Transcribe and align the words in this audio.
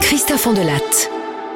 Christophe 0.00 0.54
Delatte. 0.54 1.10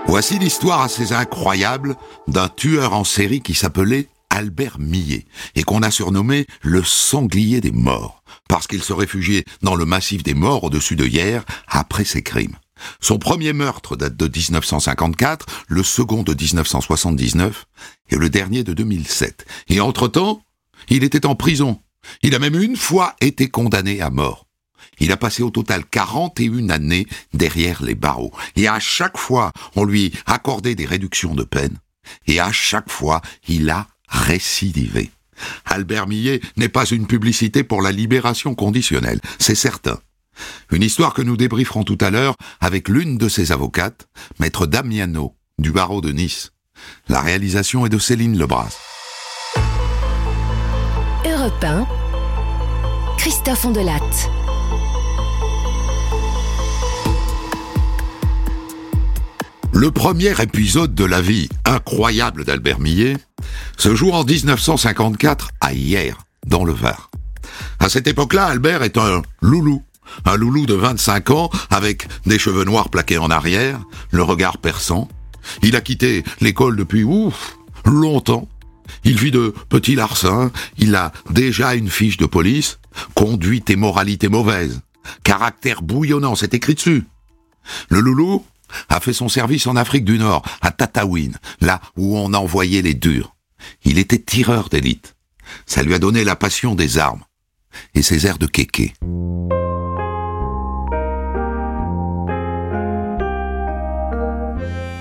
Voici 0.06 0.38
l'histoire 0.38 0.82
assez 0.82 1.12
incroyable 1.12 1.96
d'un 2.28 2.48
tueur 2.48 2.92
en 2.94 3.04
série 3.04 3.40
qui 3.40 3.54
s'appelait 3.54 4.08
Albert 4.28 4.78
Millet 4.78 5.24
et 5.54 5.62
qu'on 5.62 5.82
a 5.82 5.90
surnommé 5.90 6.46
le 6.62 6.82
sanglier 6.84 7.60
des 7.60 7.72
morts 7.72 8.22
parce 8.48 8.66
qu'il 8.66 8.82
se 8.82 8.92
réfugiait 8.92 9.44
dans 9.62 9.76
le 9.76 9.84
massif 9.84 10.22
des 10.22 10.34
morts 10.34 10.64
au-dessus 10.64 10.96
de 10.96 11.06
hier 11.06 11.44
après 11.68 12.04
ses 12.04 12.22
crimes. 12.22 12.56
Son 13.00 13.18
premier 13.18 13.52
meurtre 13.52 13.96
date 13.96 14.16
de 14.16 14.26
1954, 14.26 15.46
le 15.68 15.82
second 15.82 16.22
de 16.22 16.34
1979 16.34 17.66
et 18.10 18.16
le 18.16 18.28
dernier 18.28 18.64
de 18.64 18.72
2007. 18.72 19.46
Et 19.68 19.80
entre-temps, 19.80 20.42
il 20.88 21.04
était 21.04 21.26
en 21.26 21.34
prison. 21.34 21.80
Il 22.22 22.34
a 22.34 22.38
même 22.38 22.60
une 22.60 22.76
fois 22.76 23.14
été 23.20 23.48
condamné 23.48 24.00
à 24.00 24.10
mort. 24.10 24.49
Il 24.98 25.12
a 25.12 25.16
passé 25.16 25.42
au 25.42 25.50
total 25.50 25.84
41 25.84 26.68
années 26.70 27.06
derrière 27.32 27.82
les 27.82 27.94
barreaux. 27.94 28.32
Et 28.56 28.68
à 28.68 28.78
chaque 28.80 29.18
fois, 29.18 29.52
on 29.76 29.84
lui 29.84 30.12
accordait 30.26 30.74
des 30.74 30.86
réductions 30.86 31.34
de 31.34 31.44
peine. 31.44 31.78
Et 32.26 32.40
à 32.40 32.52
chaque 32.52 32.90
fois, 32.90 33.20
il 33.48 33.70
a 33.70 33.86
récidivé. 34.08 35.10
Albert 35.64 36.06
Millet 36.06 36.40
n'est 36.56 36.68
pas 36.68 36.84
une 36.84 37.06
publicité 37.06 37.64
pour 37.64 37.82
la 37.82 37.92
libération 37.92 38.54
conditionnelle, 38.54 39.20
c'est 39.38 39.54
certain. 39.54 39.98
Une 40.70 40.82
histoire 40.82 41.14
que 41.14 41.22
nous 41.22 41.36
débrieferons 41.36 41.84
tout 41.84 41.98
à 42.00 42.10
l'heure 42.10 42.36
avec 42.60 42.88
l'une 42.88 43.18
de 43.18 43.28
ses 43.28 43.52
avocates, 43.52 44.08
maître 44.38 44.66
Damiano, 44.66 45.34
du 45.58 45.72
barreau 45.72 46.00
de 46.00 46.12
Nice. 46.12 46.52
La 47.08 47.20
réalisation 47.20 47.84
est 47.84 47.90
de 47.90 47.98
Céline 47.98 48.38
Lebras. 48.38 48.76
Europe 51.26 51.64
1, 51.64 51.86
Christophe 53.18 53.66
Ondelatte. 53.66 54.30
Le 59.72 59.90
premier 59.90 60.32
épisode 60.42 60.94
de 60.94 61.04
la 61.04 61.20
vie 61.20 61.48
incroyable 61.64 62.44
d'Albert 62.44 62.80
Millet 62.80 63.16
se 63.76 63.94
joue 63.94 64.10
en 64.10 64.24
1954 64.24 65.50
à 65.60 65.72
Hier, 65.72 66.18
dans 66.46 66.64
le 66.64 66.72
Var. 66.72 67.10
À 67.78 67.88
cette 67.88 68.08
époque-là, 68.08 68.46
Albert 68.46 68.82
est 68.82 68.98
un 68.98 69.22
loulou. 69.40 69.82
Un 70.24 70.36
loulou 70.36 70.66
de 70.66 70.74
25 70.74 71.30
ans 71.30 71.50
avec 71.70 72.08
des 72.26 72.38
cheveux 72.38 72.64
noirs 72.64 72.90
plaqués 72.90 73.18
en 73.18 73.30
arrière, 73.30 73.80
le 74.10 74.22
regard 74.22 74.58
perçant. 74.58 75.08
Il 75.62 75.76
a 75.76 75.80
quitté 75.80 76.24
l'école 76.40 76.76
depuis, 76.76 77.04
ouf, 77.04 77.56
longtemps. 77.84 78.48
Il 79.04 79.18
vit 79.18 79.30
de 79.30 79.54
petits 79.68 79.94
larcins, 79.94 80.50
il 80.78 80.96
a 80.96 81.12
déjà 81.30 81.74
une 81.74 81.90
fiche 81.90 82.16
de 82.16 82.26
police, 82.26 82.80
conduite 83.14 83.70
et 83.70 83.76
moralité 83.76 84.28
mauvaise, 84.28 84.80
caractère 85.22 85.82
bouillonnant, 85.82 86.34
c'est 86.34 86.54
écrit 86.54 86.74
dessus. 86.74 87.04
Le 87.88 88.00
loulou 88.00 88.44
a 88.88 89.00
fait 89.00 89.12
son 89.12 89.28
service 89.28 89.66
en 89.66 89.76
Afrique 89.76 90.04
du 90.04 90.18
Nord, 90.18 90.42
à 90.60 90.70
Tataouine, 90.70 91.38
là 91.60 91.80
où 91.96 92.16
on 92.16 92.34
envoyait 92.34 92.82
les 92.82 92.94
durs. 92.94 93.34
Il 93.84 93.98
était 93.98 94.18
tireur 94.18 94.68
d'élite. 94.68 95.16
Ça 95.66 95.82
lui 95.82 95.94
a 95.94 95.98
donné 95.98 96.24
la 96.24 96.36
passion 96.36 96.74
des 96.74 96.98
armes 96.98 97.24
et 97.94 98.02
ses 98.02 98.26
airs 98.26 98.38
de 98.38 98.46
kéké. 98.46 98.94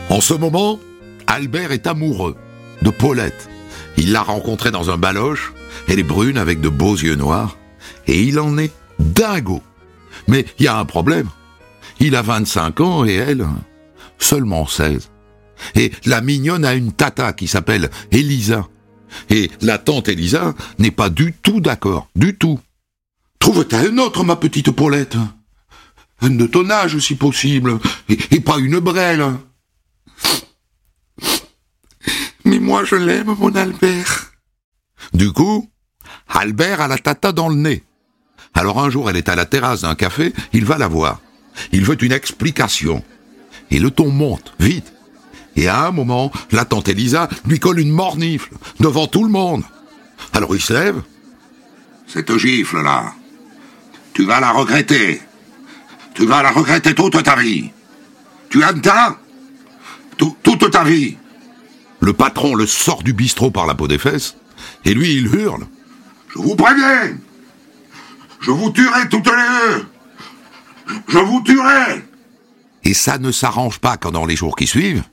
En 0.10 0.22
ce 0.22 0.34
moment, 0.34 0.80
Albert 1.28 1.72
est 1.72 1.88
amoureux 1.88 2.36
de 2.82 2.90
Paulette. 2.90 3.50
Il 3.98 4.12
l'a 4.12 4.22
rencontrée 4.22 4.72
dans 4.72 4.90
un 4.90 4.98
baloche, 4.98 5.54
elle 5.88 6.00
est 6.00 6.04
brune 6.04 6.38
avec 6.38 6.62
de 6.62 6.70
beaux 6.70 6.96
yeux 6.96 7.16
noirs, 7.16 7.58
et 8.08 8.22
il 8.24 8.40
en 8.40 8.58
est 8.58 8.74
dingo. 8.98 9.62
Mais 10.28 10.46
il 10.58 10.66
y 10.66 10.68
a 10.68 10.78
un 10.78 10.86
problème. 10.86 11.30
Il 12.00 12.16
a 12.16 12.22
25 12.22 12.80
ans 12.82 13.06
et 13.06 13.14
elle, 13.14 13.48
seulement 14.18 14.66
16. 14.66 15.12
Et 15.76 15.92
la 16.06 16.22
mignonne 16.22 16.66
a 16.66 16.74
une 16.74 16.94
tata 16.94 17.34
qui 17.34 17.48
s'appelle 17.48 17.90
Elisa. 18.12 18.68
Et 19.30 19.50
la 19.62 19.78
tante 19.78 20.08
Elisa 20.08 20.54
n'est 20.78 20.92
pas 20.92 21.10
du 21.10 21.34
tout 21.34 21.60
d'accord, 21.60 22.08
du 22.16 22.38
tout. 22.38 22.60
Trouve-t 23.40 23.76
un 23.76 23.98
autre, 23.98 24.24
ma 24.24 24.36
petite 24.36 24.72
Paulette? 24.72 25.18
Un 26.22 26.32
de 26.32 26.46
ton 26.46 26.70
âge, 26.70 26.98
si 27.00 27.16
possible, 27.16 27.80
et, 28.10 28.18
et 28.32 28.40
pas 28.40 28.58
une 28.60 28.80
brêle. 28.80 29.26
Mais 32.46 32.60
moi, 32.60 32.84
je 32.84 32.96
l'aime, 32.96 33.36
mon 33.40 33.56
Albert. 33.56 34.32
Du 35.14 35.32
coup, 35.32 35.70
Albert 36.28 36.82
a 36.82 36.88
la 36.88 36.98
tata 36.98 37.32
dans 37.32 37.50
le 37.50 37.56
nez. 37.56 37.84
Alors 38.54 38.80
un 38.80 38.90
jour, 38.90 39.10
elle 39.10 39.18
est 39.18 39.30
à 39.30 39.36
la 39.36 39.46
terrasse 39.46 39.82
d'un 39.82 39.96
café, 39.96 40.34
il 40.54 40.66
va 40.66 40.78
la 40.78 40.88
voir. 40.88 41.22
Il 41.72 41.84
veut 41.86 42.02
une 42.04 42.12
explication. 42.12 43.04
Et 43.72 43.80
le 43.80 43.92
ton 43.92 44.10
monte, 44.10 44.54
vite. 44.60 44.94
Et 45.56 45.68
à 45.68 45.88
un 45.88 45.92
moment, 45.92 46.32
la 46.52 46.66
tante 46.66 46.88
Elisa 46.88 47.28
lui 47.46 47.60
colle 47.60 47.80
une 47.80 47.92
mornifle, 47.92 48.52
devant 48.80 49.08
tout 49.08 49.24
le 49.24 49.30
monde. 49.30 49.64
Alors 50.34 50.56
il 50.56 50.62
se 50.62 50.74
lève. 50.74 51.02
Cette 52.08 52.36
gifle-là, 52.38 53.14
tu 54.14 54.26
vas 54.26 54.40
la 54.40 54.52
regretter. 54.52 55.22
Tu 56.14 56.26
vas 56.26 56.42
la 56.44 56.52
regretter 56.52 56.96
toute 56.96 57.22
ta 57.24 57.36
vie. 57.36 57.72
Tu 58.50 58.64
entends 58.64 59.16
Tout- 60.18 60.36
Toute 60.44 60.72
ta 60.72 60.84
vie. 60.84 61.18
Le 62.02 62.14
patron 62.14 62.56
le 62.56 62.66
sort 62.66 63.04
du 63.04 63.14
bistrot 63.14 63.52
par 63.52 63.66
la 63.68 63.76
peau 63.76 63.88
des 63.88 63.98
fesses, 63.98 64.36
et 64.86 64.94
lui, 64.94 65.14
il 65.16 65.28
hurle. 65.34 65.66
Je 66.34 66.40
vous 66.40 66.56
préviens 66.56 67.18
Je 68.42 68.52
vous 68.52 68.70
tuerai 68.72 69.08
toutes 69.10 69.28
les 69.28 69.34
deux 69.78 69.86
Je 71.08 71.18
vous 71.20 71.42
tuerai 71.42 72.04
Et 72.84 72.94
ça 72.94 73.18
ne 73.18 73.32
s'arrange 73.32 73.80
pas 73.80 73.98
quand 73.98 74.12
dans 74.12 74.26
les 74.26 74.36
jours 74.36 74.56
qui 74.56 74.68
suivent, 74.68 75.04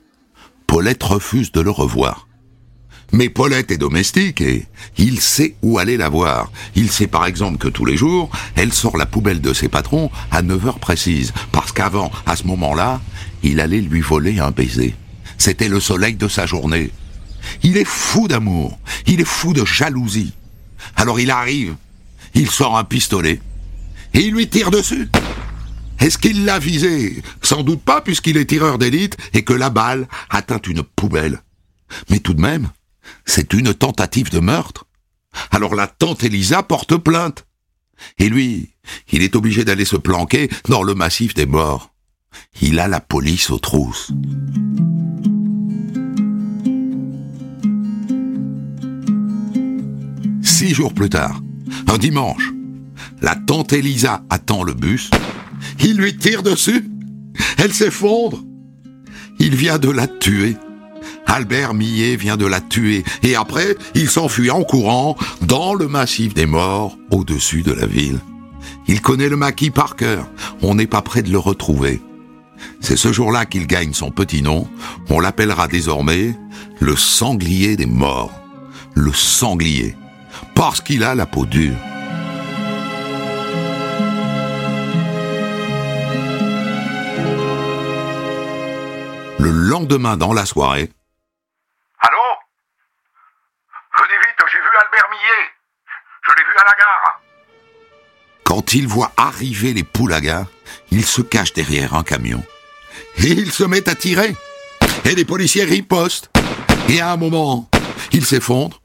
Paulette 0.67 1.03
refuse 1.03 1.53
de 1.53 1.61
le 1.61 1.71
revoir. 1.71 2.27
Mais 3.13 3.29
Paulette 3.29 3.71
est 3.71 3.79
domestique 3.79 4.41
et 4.41 4.67
il 4.99 5.21
sait 5.21 5.57
où 5.63 5.79
aller 5.79 5.97
la 5.97 6.09
voir. 6.09 6.51
Il 6.75 6.91
sait 6.91 7.07
par 7.07 7.25
exemple 7.27 7.59
que 7.59 7.69
tous 7.69 7.85
les 7.85 7.97
jours, 7.97 8.31
elle 8.57 8.73
sort 8.73 8.97
la 8.97 9.07
poubelle 9.07 9.41
de 9.41 9.53
ses 9.53 9.69
patrons 9.69 10.11
à 10.31 10.43
9 10.43 10.67
heures 10.67 10.79
précises, 10.81 11.33
parce 11.53 11.73
qu'avant, 11.73 12.11
à 12.27 12.37
ce 12.37 12.45
moment-là, 12.45 13.01
il 13.43 13.61
allait 13.61 13.81
lui 13.81 14.01
voler 14.01 14.41
un 14.41 14.51
baiser. 14.51 14.95
C'était 15.39 15.69
le 15.69 15.81
soleil 15.81 16.15
de 16.17 16.29
sa 16.29 16.47
journée. 16.47 16.91
Il 17.63 17.77
est 17.77 17.87
fou 17.87 18.27
d'amour, 18.27 18.79
il 19.07 19.21
est 19.21 19.25
fou 19.25 19.53
de 19.53 19.65
jalousie. 19.65 20.33
Alors 20.97 21.21
il 21.21 21.31
arrive, 21.31 21.77
il 22.35 22.51
sort 22.51 22.77
un 22.77 22.85
pistolet, 22.85 23.41
et 24.15 24.21
il 24.21 24.35
lui 24.35 24.49
tire 24.49 24.71
dessus. 24.71 25.09
Est-ce 25.99 26.19
qu'il 26.19 26.45
l'a 26.45 26.59
visé? 26.59 27.23
Sans 27.43 27.63
doute 27.63 27.83
pas, 27.83 28.01
puisqu'il 28.01 28.37
est 28.37 28.47
tireur 28.47 28.79
d'élite 28.79 29.17
et 29.33 29.43
que 29.43 29.53
la 29.53 29.71
balle 29.71 30.09
atteint 30.31 30.61
une 30.67 30.83
poubelle. 30.83 31.43
Mais 32.11 32.19
tout 32.19 32.35
de 32.35 32.41
même, 32.41 32.71
c'est 33.25 33.53
une 33.53 33.75
tentative 33.75 34.31
de 34.31 34.41
meurtre. 34.41 34.87
Alors 35.51 35.75
la 35.75 35.87
tante 35.87 36.25
Elisa 36.25 36.63
porte 36.63 36.97
plainte. 36.97 37.47
Et 38.19 38.29
lui, 38.29 38.75
il 39.11 39.23
est 39.23 39.37
obligé 39.37 39.65
d'aller 39.65 39.85
se 39.85 39.97
planquer 39.97 40.51
dans 40.69 40.83
le 40.83 40.95
massif 40.95 41.35
des 41.35 41.47
morts. 41.47 41.95
Il 42.61 42.79
a 42.79 42.89
la 42.89 43.01
police 43.01 43.51
aux 43.51 43.59
trousses. 43.59 44.13
Six 50.43 50.75
jours 50.75 50.95
plus 50.95 51.11
tard, 51.11 51.41
un 51.87 51.99
dimanche, 51.99 52.53
la 53.21 53.35
tante 53.35 53.73
Elisa 53.73 54.25
attend 54.31 54.63
le 54.63 54.75
bus. 54.75 55.11
Il 55.81 55.97
lui 55.97 56.17
tire 56.17 56.43
dessus. 56.43 56.85
Elle 57.59 57.73
s'effondre. 57.73 58.43
Il 59.39 59.55
vient 59.55 59.79
de 59.79 59.91
la 59.91 60.07
tuer. 60.07 60.57
Albert 61.27 61.75
Millet 61.75 62.17
vient 62.17 62.37
de 62.37 62.47
la 62.47 62.61
tuer. 62.61 63.05
Et 63.23 63.35
après, 63.35 63.77
il 63.95 64.09
s'enfuit 64.09 64.51
en 64.51 64.63
courant 64.63 65.17
dans 65.43 65.75
le 65.75 65.89
massif 65.89 66.35
des 66.35 66.47
morts 66.47 66.97
au-dessus 67.11 67.63
de 67.63 67.73
la 67.73 67.87
ville. 67.87 68.21
Il 68.89 69.01
connaît 69.01 69.29
le 69.29 69.37
maquis 69.37 69.71
par 69.71 69.97
cœur. 69.97 70.29
On 70.63 70.75
n'est 70.75 70.87
pas 70.87 71.03
près 71.03 71.23
de 71.23 71.31
le 71.31 71.39
retrouver. 71.39 72.01
C'est 72.81 72.97
ce 72.97 73.13
jour-là 73.13 73.45
qu'il 73.47 73.67
gagne 73.67 73.93
son 73.93 74.11
petit 74.11 74.43
nom. 74.43 74.67
On 75.11 75.21
l'appellera 75.21 75.69
désormais 75.69 76.35
le 76.81 76.97
sanglier 76.97 77.77
des 77.77 77.87
morts. 77.87 78.33
Le 78.95 79.13
sanglier. 79.13 79.95
Parce 80.55 80.81
qu'il 80.81 81.05
a 81.05 81.15
la 81.15 81.27
peau 81.27 81.45
dure. 81.45 81.77
Le 89.39 89.51
lendemain 89.51 90.17
dans 90.17 90.33
la 90.33 90.47
soirée, 90.47 90.91
Allô? 91.99 92.19
Venez 93.99 94.19
vite, 94.27 94.45
j'ai 94.51 94.59
vu 94.59 94.69
Albert 94.85 95.11
Millet. 95.11 95.45
Je 96.27 96.33
l'ai 96.35 96.43
vu 96.43 96.55
à 96.59 96.65
la 96.65 96.77
gare. 96.79 97.21
quand 98.45 98.75
il 98.75 98.87
voit 98.87 99.13
arriver 99.17 99.73
les 99.75 99.85
poulagas, 99.85 100.47
il 100.91 101.05
se 101.05 101.21
cache 101.23 101.53
derrière 101.53 101.95
un 101.95 102.03
camion. 102.03 102.43
Et 103.19 103.29
il 103.31 103.53
se 103.53 103.65
met 103.65 103.89
à 103.89 103.95
tirer. 103.95 104.35
Et 105.05 105.15
les 105.15 105.25
policiers 105.25 105.65
ripostent. 105.65 106.31
Et 106.89 107.01
à 107.01 107.13
un 107.13 107.17
moment, 107.17 107.69
il 108.13 108.25
s'effondre. 108.25 108.81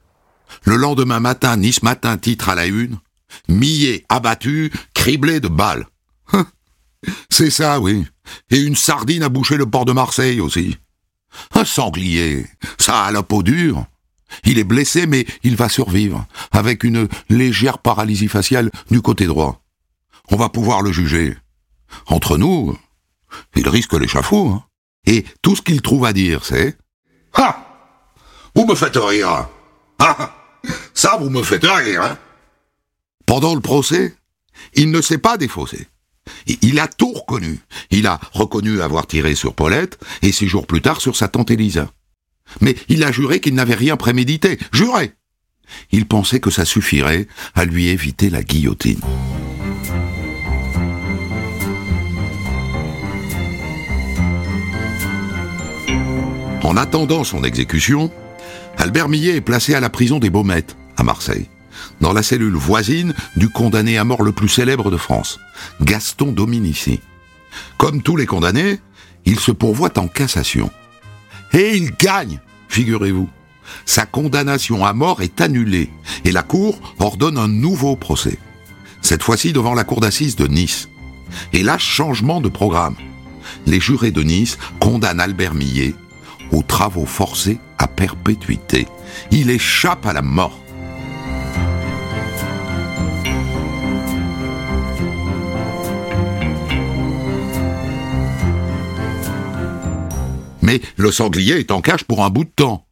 Le 0.65 0.75
lendemain 0.75 1.19
matin, 1.19 1.55
Nice 1.57 1.83
Matin 1.83 2.17
titre 2.17 2.49
à 2.49 2.55
la 2.55 2.65
une. 2.65 2.99
Millet 3.47 4.05
abattu, 4.09 4.71
criblé 4.93 5.39
de 5.39 5.47
balles. 5.47 5.85
C'est 7.29 7.49
ça, 7.49 7.79
oui. 7.79 8.05
Et 8.49 8.59
une 8.59 8.75
sardine 8.75 9.23
a 9.23 9.29
bouché 9.29 9.57
le 9.57 9.65
port 9.65 9.85
de 9.85 9.91
Marseille 9.91 10.41
aussi. 10.41 10.77
Un 11.53 11.65
sanglier, 11.65 12.45
ça 12.77 13.03
a 13.03 13.11
la 13.11 13.23
peau 13.23 13.43
dure. 13.43 13.85
Il 14.43 14.59
est 14.59 14.63
blessé, 14.63 15.07
mais 15.07 15.25
il 15.43 15.55
va 15.55 15.69
survivre, 15.69 16.25
avec 16.51 16.83
une 16.83 17.07
légère 17.29 17.79
paralysie 17.79 18.27
faciale 18.27 18.71
du 18.89 19.01
côté 19.01 19.25
droit. 19.25 19.61
On 20.29 20.35
va 20.35 20.49
pouvoir 20.49 20.81
le 20.81 20.91
juger. 20.91 21.37
Entre 22.07 22.37
nous, 22.37 22.77
il 23.55 23.67
risque 23.67 23.93
l'échafaud. 23.93 24.49
Hein. 24.49 24.63
Et 25.05 25.25
tout 25.41 25.55
ce 25.55 25.61
qu'il 25.61 25.81
trouve 25.81 26.05
à 26.05 26.13
dire, 26.13 26.45
c'est 26.45 26.77
«Ah 27.33 27.65
Vous 28.55 28.65
me 28.65 28.75
faites 28.75 28.95
rire 28.95 29.47
Ah 29.99 30.35
Ça, 30.93 31.17
vous 31.17 31.29
me 31.29 31.43
faites 31.43 31.65
rire 31.65 32.03
hein. 32.03 32.17
Pendant 33.25 33.55
le 33.55 33.61
procès, 33.61 34.15
il 34.73 34.91
ne 34.91 35.01
s'est 35.01 35.17
pas 35.17 35.37
défaussé. 35.37 35.87
Il 36.61 36.79
a 36.79 36.87
tout 36.87 37.11
reconnu. 37.11 37.59
Il 37.89 38.07
a 38.07 38.19
reconnu 38.33 38.81
avoir 38.81 39.07
tiré 39.07 39.35
sur 39.35 39.53
Paulette, 39.53 39.99
et 40.21 40.31
six 40.31 40.47
jours 40.47 40.67
plus 40.67 40.81
tard 40.81 41.01
sur 41.01 41.15
sa 41.15 41.27
tante 41.27 41.51
Elisa. 41.51 41.91
Mais 42.59 42.75
il 42.89 43.03
a 43.03 43.11
juré 43.11 43.39
qu'il 43.39 43.55
n'avait 43.55 43.75
rien 43.75 43.97
prémédité. 43.97 44.57
Juré 44.73 45.13
Il 45.91 46.05
pensait 46.05 46.39
que 46.39 46.51
ça 46.51 46.65
suffirait 46.65 47.27
à 47.55 47.65
lui 47.65 47.87
éviter 47.87 48.29
la 48.29 48.43
guillotine. 48.43 49.01
En 56.63 56.77
attendant 56.77 57.23
son 57.23 57.43
exécution, 57.43 58.11
Albert 58.77 59.09
Millet 59.09 59.35
est 59.35 59.41
placé 59.41 59.73
à 59.73 59.79
la 59.79 59.89
prison 59.89 60.19
des 60.19 60.29
Baumettes, 60.29 60.77
à 60.95 61.03
Marseille, 61.03 61.47
dans 61.99 62.13
la 62.13 62.23
cellule 62.23 62.55
voisine 62.55 63.13
du 63.35 63.49
condamné 63.49 63.97
à 63.97 64.03
mort 64.03 64.23
le 64.23 64.31
plus 64.31 64.49
célèbre 64.49 64.91
de 64.91 64.97
France, 64.97 65.39
Gaston 65.81 66.31
Dominici. 66.31 66.99
Comme 67.77 68.01
tous 68.01 68.15
les 68.15 68.25
condamnés, 68.25 68.79
il 69.25 69.39
se 69.39 69.51
pourvoit 69.51 69.97
en 69.97 70.07
cassation. 70.07 70.69
Et 71.53 71.75
il 71.75 71.91
gagne, 71.95 72.39
figurez-vous. 72.69 73.29
Sa 73.85 74.05
condamnation 74.05 74.85
à 74.85 74.93
mort 74.93 75.21
est 75.21 75.41
annulée 75.41 75.89
et 76.25 76.31
la 76.31 76.43
Cour 76.43 76.79
ordonne 76.99 77.37
un 77.37 77.47
nouveau 77.47 77.95
procès. 77.95 78.37
Cette 79.01 79.23
fois-ci 79.23 79.53
devant 79.53 79.73
la 79.73 79.83
Cour 79.83 80.01
d'assises 80.01 80.35
de 80.35 80.47
Nice. 80.47 80.89
Et 81.53 81.63
là, 81.63 81.77
changement 81.77 82.41
de 82.41 82.49
programme. 82.49 82.95
Les 83.65 83.79
jurés 83.79 84.11
de 84.11 84.21
Nice 84.21 84.57
condamnent 84.79 85.19
Albert 85.19 85.53
Millet 85.53 85.95
aux 86.51 86.63
travaux 86.63 87.05
forcés 87.05 87.57
à 87.77 87.87
perpétuité. 87.87 88.87
Il 89.31 89.49
échappe 89.49 90.05
à 90.05 90.13
la 90.13 90.21
mort. 90.21 90.60
Mais 100.71 100.81
le 100.95 101.11
sanglier 101.11 101.59
est 101.59 101.71
en 101.71 101.81
cage 101.81 102.05
pour 102.05 102.23
un 102.23 102.29
bout 102.29 102.45
de 102.45 102.49
temps. 102.49 102.87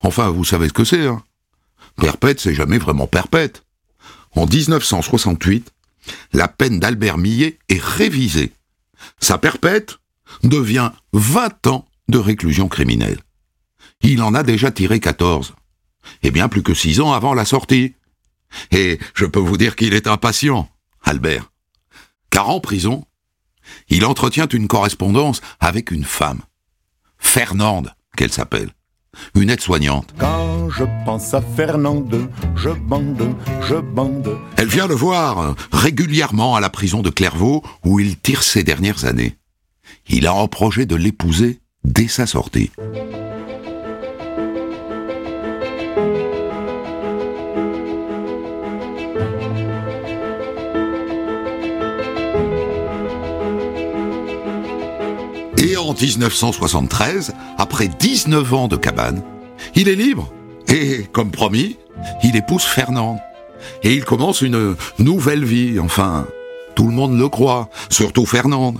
Enfin, 0.00 0.30
vous 0.30 0.44
savez 0.44 0.66
ce 0.66 0.72
que 0.72 0.82
c'est, 0.82 1.06
hein 1.06 1.22
Perpète, 1.96 2.40
c'est 2.40 2.54
jamais 2.54 2.78
vraiment 2.78 3.06
perpète. 3.06 3.64
En 4.32 4.46
1968, 4.46 5.72
la 6.32 6.48
peine 6.48 6.80
d'Albert 6.80 7.16
Millet 7.16 7.60
est 7.68 7.80
révisée. 7.80 8.52
Sa 9.20 9.38
perpète 9.38 9.98
devient 10.42 10.90
20 11.12 11.68
ans 11.68 11.86
de 12.08 12.18
réclusion 12.18 12.66
criminelle. 12.66 13.20
Il 14.00 14.20
en 14.20 14.34
a 14.34 14.42
déjà 14.42 14.72
tiré 14.72 14.98
14. 14.98 15.54
Et 16.24 16.32
bien 16.32 16.48
plus 16.48 16.64
que 16.64 16.74
6 16.74 17.00
ans 17.00 17.12
avant 17.12 17.32
la 17.32 17.44
sortie. 17.44 17.94
Et 18.72 18.98
je 19.14 19.24
peux 19.24 19.38
vous 19.38 19.56
dire 19.56 19.76
qu'il 19.76 19.94
est 19.94 20.08
impatient, 20.08 20.68
Albert. 21.04 21.52
Car 22.30 22.50
en 22.50 22.58
prison, 22.58 23.06
il 23.88 24.04
entretient 24.04 24.48
une 24.48 24.66
correspondance 24.66 25.42
avec 25.60 25.92
une 25.92 26.04
femme. 26.04 26.42
Fernande, 27.24 27.92
qu'elle 28.16 28.32
s'appelle. 28.32 28.70
Une 29.34 29.50
aide-soignante. 29.50 30.14
Quand 30.18 30.70
je 30.70 30.84
pense 31.04 31.34
à 31.34 31.40
Fernande, 31.40 32.28
je 32.56 32.70
bande, 32.70 33.34
je 33.62 33.74
bande. 33.74 34.38
Elle 34.56 34.68
vient 34.68 34.86
le 34.86 34.94
voir 34.94 35.56
régulièrement 35.72 36.54
à 36.54 36.60
la 36.60 36.70
prison 36.70 37.02
de 37.02 37.10
Clairvaux 37.10 37.64
où 37.84 37.98
il 37.98 38.16
tire 38.18 38.42
ses 38.42 38.62
dernières 38.62 39.04
années. 39.04 39.36
Il 40.08 40.26
a 40.26 40.34
en 40.34 40.48
projet 40.48 40.86
de 40.86 40.96
l'épouser 40.96 41.60
dès 41.84 42.08
sa 42.08 42.26
sortie. 42.26 42.70
En 55.84 55.94
1973, 55.94 57.34
après 57.58 57.88
19 57.88 58.54
ans 58.54 58.68
de 58.68 58.76
cabane, 58.76 59.22
il 59.74 59.88
est 59.88 59.94
libre. 59.94 60.32
Et, 60.68 61.04
comme 61.12 61.30
promis, 61.30 61.76
il 62.22 62.36
épouse 62.36 62.62
Fernande. 62.62 63.18
Et 63.82 63.94
il 63.94 64.04
commence 64.04 64.40
une 64.40 64.76
nouvelle 64.98 65.44
vie, 65.44 65.78
enfin, 65.78 66.26
tout 66.74 66.86
le 66.86 66.94
monde 66.94 67.18
le 67.18 67.28
croit, 67.28 67.68
surtout 67.90 68.26
Fernande. 68.26 68.78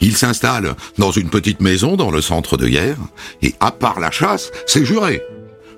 Il 0.00 0.16
s'installe 0.16 0.74
dans 0.98 1.10
une 1.10 1.30
petite 1.30 1.60
maison 1.60 1.96
dans 1.96 2.10
le 2.10 2.20
centre 2.20 2.56
de 2.56 2.68
guerre, 2.68 2.98
et 3.42 3.54
à 3.60 3.70
part 3.70 4.00
la 4.00 4.10
chasse, 4.10 4.50
c'est 4.66 4.84
juré. 4.84 5.22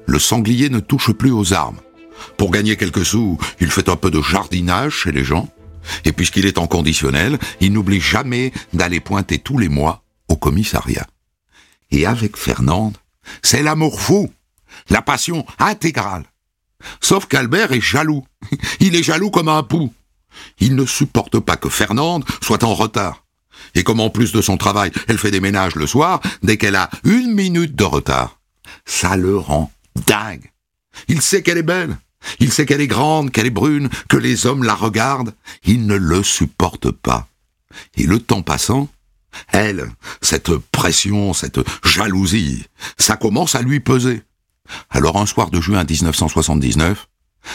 Le 0.07 0.19
sanglier 0.19 0.69
ne 0.69 0.81
touche 0.81 1.13
plus 1.13 1.33
aux 1.33 1.53
armes. 1.53 1.79
Pour 2.37 2.51
gagner 2.51 2.77
quelques 2.77 3.05
sous, 3.05 3.39
il 3.61 3.71
fait 3.71 3.89
un 3.89 3.97
peu 3.97 4.11
de 4.11 4.23
jardinage 4.23 4.95
chez 4.95 5.13
les 5.13 5.25
gens, 5.25 5.49
et 6.05 6.13
puisqu'il 6.13 6.47
est 6.47 6.59
en 6.59 6.67
conditionnel, 6.67 7.39
il 7.61 7.73
n'oublie 7.73 8.01
jamais 8.01 8.53
d'aller 8.73 9.01
pointer 9.01 9.39
tous 9.39 9.59
les 9.59 9.69
mois 9.69 10.03
au 10.29 10.37
commissariat. 10.37 11.07
Et 11.91 12.07
avec 12.07 12.37
Fernande, 12.37 12.97
c'est 13.43 13.63
l'amour 13.63 14.01
fou, 14.01 14.33
la 14.89 15.03
passion 15.03 15.47
intégrale. 15.59 16.25
Sauf 17.01 17.27
qu'Albert 17.27 17.73
est 17.73 17.81
jaloux. 17.81 18.25
Il 18.81 18.95
est 18.97 19.03
jaloux 19.03 19.31
comme 19.31 19.49
un 19.49 19.63
pou. 19.63 19.93
Il 20.59 20.77
ne 20.77 20.85
supporte 20.85 21.39
pas 21.41 21.57
que 21.57 21.69
Fernande 21.69 22.25
soit 22.43 22.65
en 22.65 22.75
retard. 22.75 23.25
Et 23.75 23.83
comme 23.83 24.01
en 24.01 24.11
plus 24.11 24.33
de 24.33 24.43
son 24.43 24.57
travail, 24.57 24.93
elle 25.09 25.19
fait 25.19 25.31
des 25.31 25.41
ménages 25.41 25.75
le 25.75 25.87
soir, 25.87 26.21
dès 26.43 26.57
qu'elle 26.57 26.77
a 26.77 26.91
une 27.05 27.33
minute 27.33 27.75
de 27.75 27.85
retard, 27.85 28.39
ça 28.85 29.17
le 29.17 29.37
rend 29.37 29.73
dingue. 30.07 30.53
Il 31.09 31.23
sait 31.23 31.43
qu'elle 31.43 31.59
est 31.59 31.63
belle, 31.63 31.97
il 32.39 32.53
sait 32.53 32.67
qu'elle 32.67 32.81
est 32.81 32.87
grande, 32.87 33.31
qu'elle 33.31 33.47
est 33.47 33.51
brune, 33.51 33.89
que 34.09 34.17
les 34.17 34.47
hommes 34.47 34.65
la 34.65 34.75
regardent, 34.75 35.35
il 35.65 35.87
ne 35.87 35.97
le 35.97 36.23
supporte 36.23 36.91
pas. 36.91 37.29
Et 37.97 38.05
le 38.05 38.21
temps 38.21 38.43
passant, 38.43 38.89
elle, 39.49 39.91
cette 40.23 40.57
pression, 40.57 41.33
cette 41.33 41.61
jalousie, 41.85 42.65
ça 42.99 43.17
commence 43.17 43.55
à 43.55 43.63
lui 43.63 43.81
peser. 43.81 44.23
Alors 44.91 45.17
un 45.17 45.27
soir 45.27 45.51
de 45.51 45.61
juin 45.61 45.85
1979, 45.85 47.09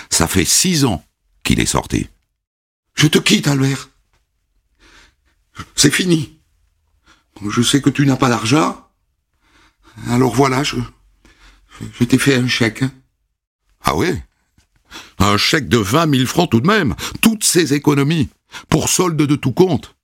ça 0.09 0.27
fait 0.27 0.45
six 0.45 0.85
ans 0.85 1.03
qu'il 1.43 1.59
est 1.59 1.65
sorti. 1.65 2.07
Je 2.95 3.07
te 3.07 3.17
quitte, 3.17 3.47
Albert. 3.47 3.89
C'est 5.75 5.93
fini. 5.93 6.39
Je 7.49 7.61
sais 7.61 7.81
que 7.81 7.89
tu 7.89 8.05
n'as 8.05 8.15
pas 8.15 8.29
d'argent. 8.29 8.87
Alors 10.09 10.33
voilà, 10.33 10.63
je, 10.63 10.77
je 11.99 12.03
t'ai 12.03 12.17
fait 12.17 12.35
un 12.35 12.47
chèque. 12.47 12.83
Ah 13.83 13.95
oui? 13.95 14.09
Un 15.19 15.37
chèque 15.37 15.69
de 15.69 15.77
vingt 15.77 16.05
mille 16.05 16.27
francs 16.27 16.49
tout 16.49 16.61
de 16.61 16.67
même. 16.67 16.95
Toutes 17.21 17.43
ces 17.43 17.73
économies. 17.73 18.29
Pour 18.69 18.89
solde 18.89 19.17
de 19.17 19.35
tout 19.35 19.53
compte. 19.53 19.95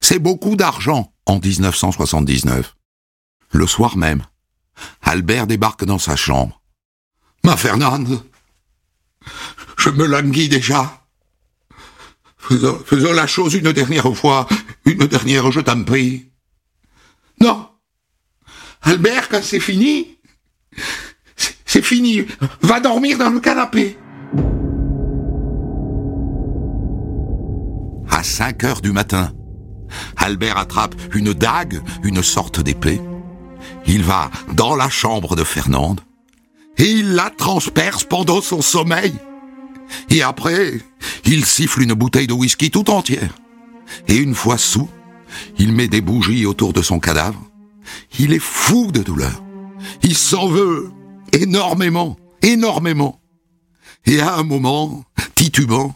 C'est 0.00 0.18
beaucoup 0.18 0.56
d'argent 0.56 1.12
en 1.26 1.38
1979. 1.38 2.76
Le 3.50 3.66
soir 3.66 3.96
même, 3.96 4.22
Albert 5.02 5.46
débarque 5.46 5.84
dans 5.84 5.98
sa 5.98 6.16
chambre. 6.16 6.60
Ma 7.44 7.56
Fernande, 7.56 8.22
je 9.76 9.90
me 9.90 10.06
languis 10.06 10.48
déjà. 10.48 11.00
Faisons, 12.38 13.12
la 13.12 13.26
chose 13.26 13.54
une 13.54 13.72
dernière 13.72 14.14
fois, 14.14 14.46
une 14.84 15.06
dernière, 15.06 15.50
je 15.50 15.60
t'en 15.60 15.82
prie. 15.82 16.30
Non. 17.40 17.68
Albert, 18.82 19.28
quand 19.30 19.42
c'est 19.42 19.60
fini, 19.60 20.18
c'est 21.64 21.82
fini. 21.82 22.26
Va 22.60 22.80
dormir 22.80 23.18
dans 23.18 23.30
le 23.30 23.40
canapé. 23.40 23.98
À 28.10 28.22
5 28.22 28.64
heures 28.64 28.80
du 28.80 28.92
matin, 28.92 29.32
Albert 30.16 30.58
attrape 30.58 30.94
une 31.14 31.32
dague, 31.32 31.80
une 32.02 32.22
sorte 32.22 32.60
d'épée. 32.60 33.00
Il 33.86 34.02
va 34.02 34.30
dans 34.52 34.76
la 34.76 34.88
chambre 34.88 35.36
de 35.36 35.44
Fernande 35.44 36.00
et 36.78 36.90
il 36.90 37.14
la 37.14 37.30
transperce 37.30 38.04
pendant 38.04 38.40
son 38.40 38.62
sommeil. 38.62 39.14
Et 40.10 40.22
après, 40.22 40.80
il 41.24 41.44
siffle 41.44 41.82
une 41.82 41.94
bouteille 41.94 42.26
de 42.26 42.32
whisky 42.32 42.70
tout 42.70 42.90
entière. 42.90 43.34
Et 44.08 44.16
une 44.16 44.34
fois 44.34 44.58
sous, 44.58 44.88
il 45.58 45.72
met 45.72 45.88
des 45.88 46.00
bougies 46.00 46.46
autour 46.46 46.72
de 46.72 46.82
son 46.82 46.98
cadavre. 46.98 47.40
Il 48.18 48.32
est 48.32 48.42
fou 48.42 48.90
de 48.90 49.02
douleur. 49.02 49.42
Il 50.02 50.16
s'en 50.16 50.48
veut 50.48 50.90
énormément, 51.32 52.16
énormément. 52.42 53.20
Et 54.06 54.20
à 54.20 54.36
un 54.36 54.42
moment, 54.42 55.04
titubant, 55.34 55.94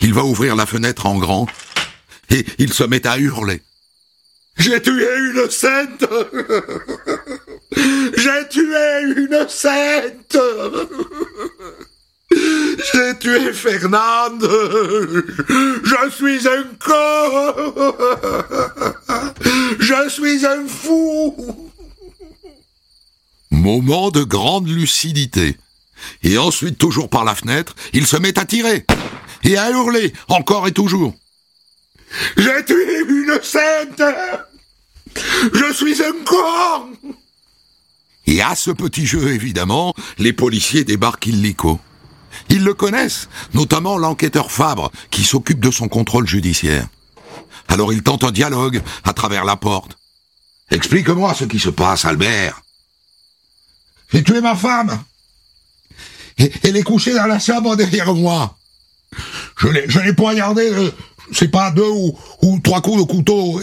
il 0.00 0.12
va 0.12 0.24
ouvrir 0.24 0.56
la 0.56 0.66
fenêtre 0.66 1.06
en 1.06 1.18
grand 1.18 1.46
et 2.32 2.44
il 2.58 2.72
se 2.72 2.84
met 2.84 3.06
à 3.06 3.18
hurler. 3.18 3.62
J'ai 4.58 4.82
tué 4.82 5.06
une 5.18 5.50
sainte 5.50 6.04
J'ai 8.16 8.48
tué 8.50 9.02
une 9.16 9.46
sainte 9.48 10.36
J'ai 12.30 13.18
tué 13.18 13.52
Fernande 13.52 14.42
Je 15.84 16.10
suis 16.10 16.48
un 16.48 16.64
con 16.84 17.94
Je 19.80 20.08
suis 20.10 20.46
un 20.46 20.66
fou 20.66 21.70
Moment 23.50 24.10
de 24.10 24.22
grande 24.24 24.68
lucidité. 24.68 25.56
Et 26.22 26.36
ensuite, 26.36 26.78
toujours 26.78 27.08
par 27.08 27.24
la 27.24 27.34
fenêtre, 27.34 27.74
il 27.92 28.06
se 28.06 28.16
met 28.16 28.38
à 28.38 28.44
tirer 28.44 28.84
et 29.44 29.56
à 29.56 29.70
hurler, 29.70 30.12
encore 30.28 30.66
et 30.66 30.72
toujours. 30.72 31.14
J'ai 32.36 32.64
tué 32.64 33.00
une 33.08 33.38
sainte 33.42 34.02
Je 35.52 35.72
suis 35.72 36.02
un 36.02 36.24
con 36.24 37.14
Et 38.26 38.42
à 38.42 38.54
ce 38.54 38.70
petit 38.70 39.06
jeu, 39.06 39.32
évidemment, 39.32 39.94
les 40.18 40.32
policiers 40.32 40.84
débarquent 40.84 41.26
illico. 41.26 41.80
Ils 42.48 42.64
le 42.64 42.74
connaissent, 42.74 43.28
notamment 43.54 43.98
l'enquêteur 43.98 44.50
Fabre, 44.50 44.90
qui 45.10 45.24
s'occupe 45.24 45.60
de 45.60 45.70
son 45.70 45.88
contrôle 45.88 46.26
judiciaire. 46.26 46.86
Alors 47.68 47.92
il 47.92 48.02
tente 48.02 48.24
un 48.24 48.32
dialogue 48.32 48.82
à 49.04 49.12
travers 49.12 49.44
la 49.44 49.56
porte. 49.56 49.96
Explique-moi 50.70 51.34
ce 51.34 51.44
qui 51.44 51.58
se 51.58 51.68
passe, 51.68 52.04
Albert. 52.04 52.62
J'ai 54.12 54.22
tué 54.22 54.40
ma 54.40 54.56
femme. 54.56 55.02
Elle 56.38 56.76
est 56.76 56.82
couchée 56.82 57.14
dans 57.14 57.26
la 57.26 57.38
chambre 57.38 57.76
derrière 57.76 58.14
moi. 58.14 58.56
Je 59.58 59.68
l'ai, 60.00 60.12
poignardée, 60.14 60.72
euh, 60.72 60.90
c'est 61.30 61.48
pas 61.48 61.70
deux 61.70 61.88
ou, 61.88 62.18
ou 62.42 62.58
trois 62.60 62.80
coups 62.80 62.98
de 62.98 63.10
couteau. 63.10 63.60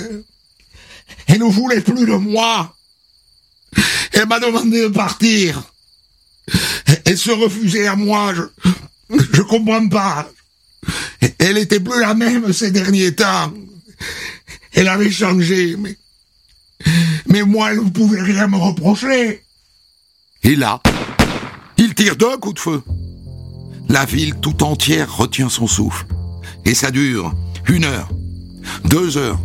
Elle 1.28 1.40
ne 1.40 1.46
voulait 1.46 1.82
plus 1.82 2.06
de 2.06 2.16
moi. 2.16 2.76
Elle 4.14 4.28
m'a 4.28 4.40
demandé 4.40 4.82
de 4.84 4.88
partir. 4.88 5.62
Elle 7.06 7.18
se 7.18 7.32
refusait 7.32 7.88
à 7.88 7.96
moi. 7.96 8.34
Je, 8.34 8.44
je 9.34 9.42
comprends 9.42 9.88
pas. 9.88 10.30
Elle 11.38 11.58
était 11.58 11.80
plus 11.80 12.00
la 12.00 12.14
même 12.14 12.52
ces 12.54 12.72
derniers 12.72 13.14
temps. 13.14 13.54
Elle 14.74 14.88
avait 14.88 15.12
changé, 15.12 15.76
mais, 15.78 15.98
mais 17.28 17.44
moi, 17.44 17.72
elle 17.72 17.84
ne 17.84 17.90
pouvait 17.90 18.22
rien 18.22 18.48
me 18.48 18.58
reprocher. 18.58 19.44
Et 20.44 20.56
là, 20.56 20.82
il 21.78 21.94
tire 21.94 22.16
d'un 22.16 22.38
coup 22.38 22.54
de 22.54 22.60
feu. 22.60 22.82
La 23.90 24.06
ville 24.06 24.36
tout 24.36 24.64
entière 24.64 25.14
retient 25.16 25.50
son 25.50 25.68
souffle. 25.68 26.06
Et 26.66 26.76
ça 26.76 26.92
dure 26.92 27.34
une 27.70 27.86
heure, 27.86 28.10
deux 28.86 29.18
heures. 29.18 29.40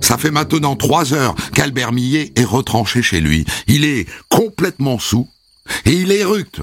Ça 0.00 0.18
fait 0.18 0.30
maintenant 0.30 0.76
trois 0.76 1.12
heures 1.14 1.34
qu'Albert 1.54 1.92
Millet 1.92 2.32
est 2.36 2.44
retranché 2.44 3.02
chez 3.02 3.20
lui. 3.20 3.44
Il 3.66 3.84
est 3.84 4.06
complètement 4.28 4.98
sous 4.98 5.28
et 5.84 5.92
il 5.92 6.12
éructe. 6.12 6.60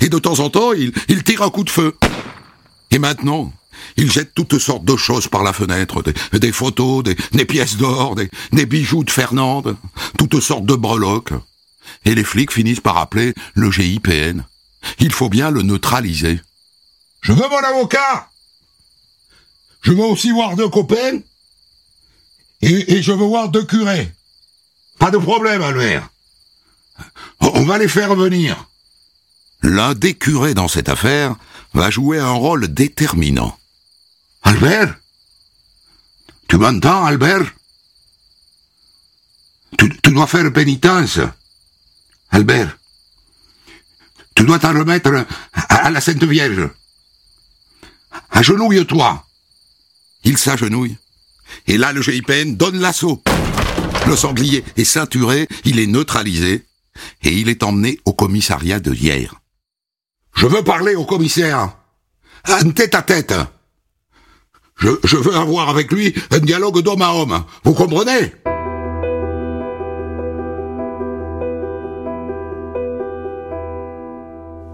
Et 0.00 0.08
de 0.08 0.18
temps 0.18 0.40
en 0.40 0.50
temps, 0.50 0.72
il, 0.72 0.92
tire 1.22 1.42
un 1.42 1.50
coup 1.50 1.64
de 1.64 1.70
feu. 1.70 1.96
Et 2.90 2.98
maintenant, 2.98 3.52
il 3.96 4.10
jette 4.10 4.34
toutes 4.34 4.58
sortes 4.58 4.84
de 4.84 4.96
choses 4.96 5.28
par 5.28 5.42
la 5.42 5.52
fenêtre, 5.52 6.02
des, 6.32 6.52
photos, 6.52 7.02
des, 7.02 7.16
des 7.32 7.44
pièces 7.44 7.76
d'or, 7.76 8.14
des, 8.14 8.28
des 8.52 8.66
bijoux 8.66 9.04
de 9.04 9.10
Fernande, 9.10 9.76
toutes 10.18 10.40
sortes 10.40 10.66
de 10.66 10.74
breloques. 10.74 11.32
Et 12.04 12.14
les 12.14 12.24
flics 12.24 12.52
finissent 12.52 12.80
par 12.80 12.98
appeler 12.98 13.32
le 13.54 13.70
GIPN. 13.70 14.42
Il 14.98 15.12
faut 15.12 15.28
bien 15.28 15.50
le 15.50 15.62
neutraliser. 15.62 16.40
Je 17.22 17.32
veux 17.32 17.48
mon 17.48 17.58
avocat 17.58 18.28
Je 19.86 19.92
veux 19.92 20.04
aussi 20.04 20.32
voir 20.32 20.56
deux 20.56 20.68
copains 20.68 21.20
et, 22.60 22.94
et 22.94 23.02
je 23.04 23.12
veux 23.12 23.24
voir 23.24 23.50
deux 23.50 23.64
curés. 23.64 24.12
Pas 24.98 25.12
de 25.12 25.18
problème, 25.18 25.62
Albert. 25.62 26.08
On 27.38 27.64
va 27.64 27.78
les 27.78 27.86
faire 27.86 28.16
venir. 28.16 28.68
L'un 29.62 29.94
des 29.94 30.14
curés 30.14 30.54
dans 30.54 30.66
cette 30.66 30.88
affaire 30.88 31.36
va 31.72 31.88
jouer 31.90 32.18
un 32.18 32.32
rôle 32.32 32.66
déterminant. 32.66 33.56
Albert? 34.42 34.98
Tu 36.48 36.56
m'entends, 36.56 37.04
Albert? 37.04 37.46
Tu, 39.78 39.96
tu 40.02 40.10
dois 40.10 40.26
faire 40.26 40.52
pénitence. 40.52 41.20
Albert, 42.30 42.76
tu 44.34 44.42
dois 44.42 44.58
t'en 44.58 44.76
remettre 44.76 45.24
à, 45.52 45.62
à 45.86 45.90
la 45.90 46.00
Sainte 46.00 46.24
Vierge. 46.24 46.70
Agenouille-toi. 48.30 49.25
Il 50.26 50.38
s'agenouille. 50.38 50.96
Et 51.68 51.78
là, 51.78 51.92
le 51.92 52.02
GIPN 52.02 52.56
donne 52.56 52.80
l'assaut. 52.80 53.22
Le 54.08 54.16
sanglier 54.16 54.64
est 54.76 54.84
ceinturé, 54.84 55.46
il 55.64 55.78
est 55.78 55.86
neutralisé, 55.86 56.66
et 57.22 57.30
il 57.30 57.48
est 57.48 57.62
emmené 57.62 58.00
au 58.04 58.12
commissariat 58.12 58.80
de 58.80 58.92
hier. 58.92 59.36
Je 60.34 60.46
veux 60.46 60.64
parler 60.64 60.96
au 60.96 61.04
commissaire. 61.04 61.76
Un 62.44 62.70
tête 62.70 62.96
à 62.96 63.02
tête. 63.02 63.34
Je, 64.76 64.88
je 65.04 65.16
veux 65.16 65.36
avoir 65.36 65.68
avec 65.68 65.92
lui 65.92 66.12
un 66.32 66.40
dialogue 66.40 66.82
d'homme 66.82 67.02
à 67.02 67.12
homme. 67.12 67.44
Vous 67.62 67.74
comprenez? 67.74 68.32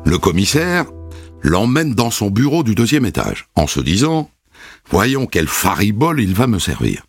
Le 0.07 0.17
commissaire 0.19 0.87
l'emmène 1.43 1.95
dans 1.95 2.11
son 2.11 2.31
bureau 2.31 2.63
du 2.63 2.75
deuxième 2.75 3.05
étage, 3.05 3.49
en 3.55 3.67
se 3.67 3.81
disant 3.81 4.31
Voyons 4.91 5.27
quel 5.27 5.49
faribole 5.49 6.21
il 6.21 6.35
va 6.35 6.47
me 6.47 6.59
servir. 6.59 7.05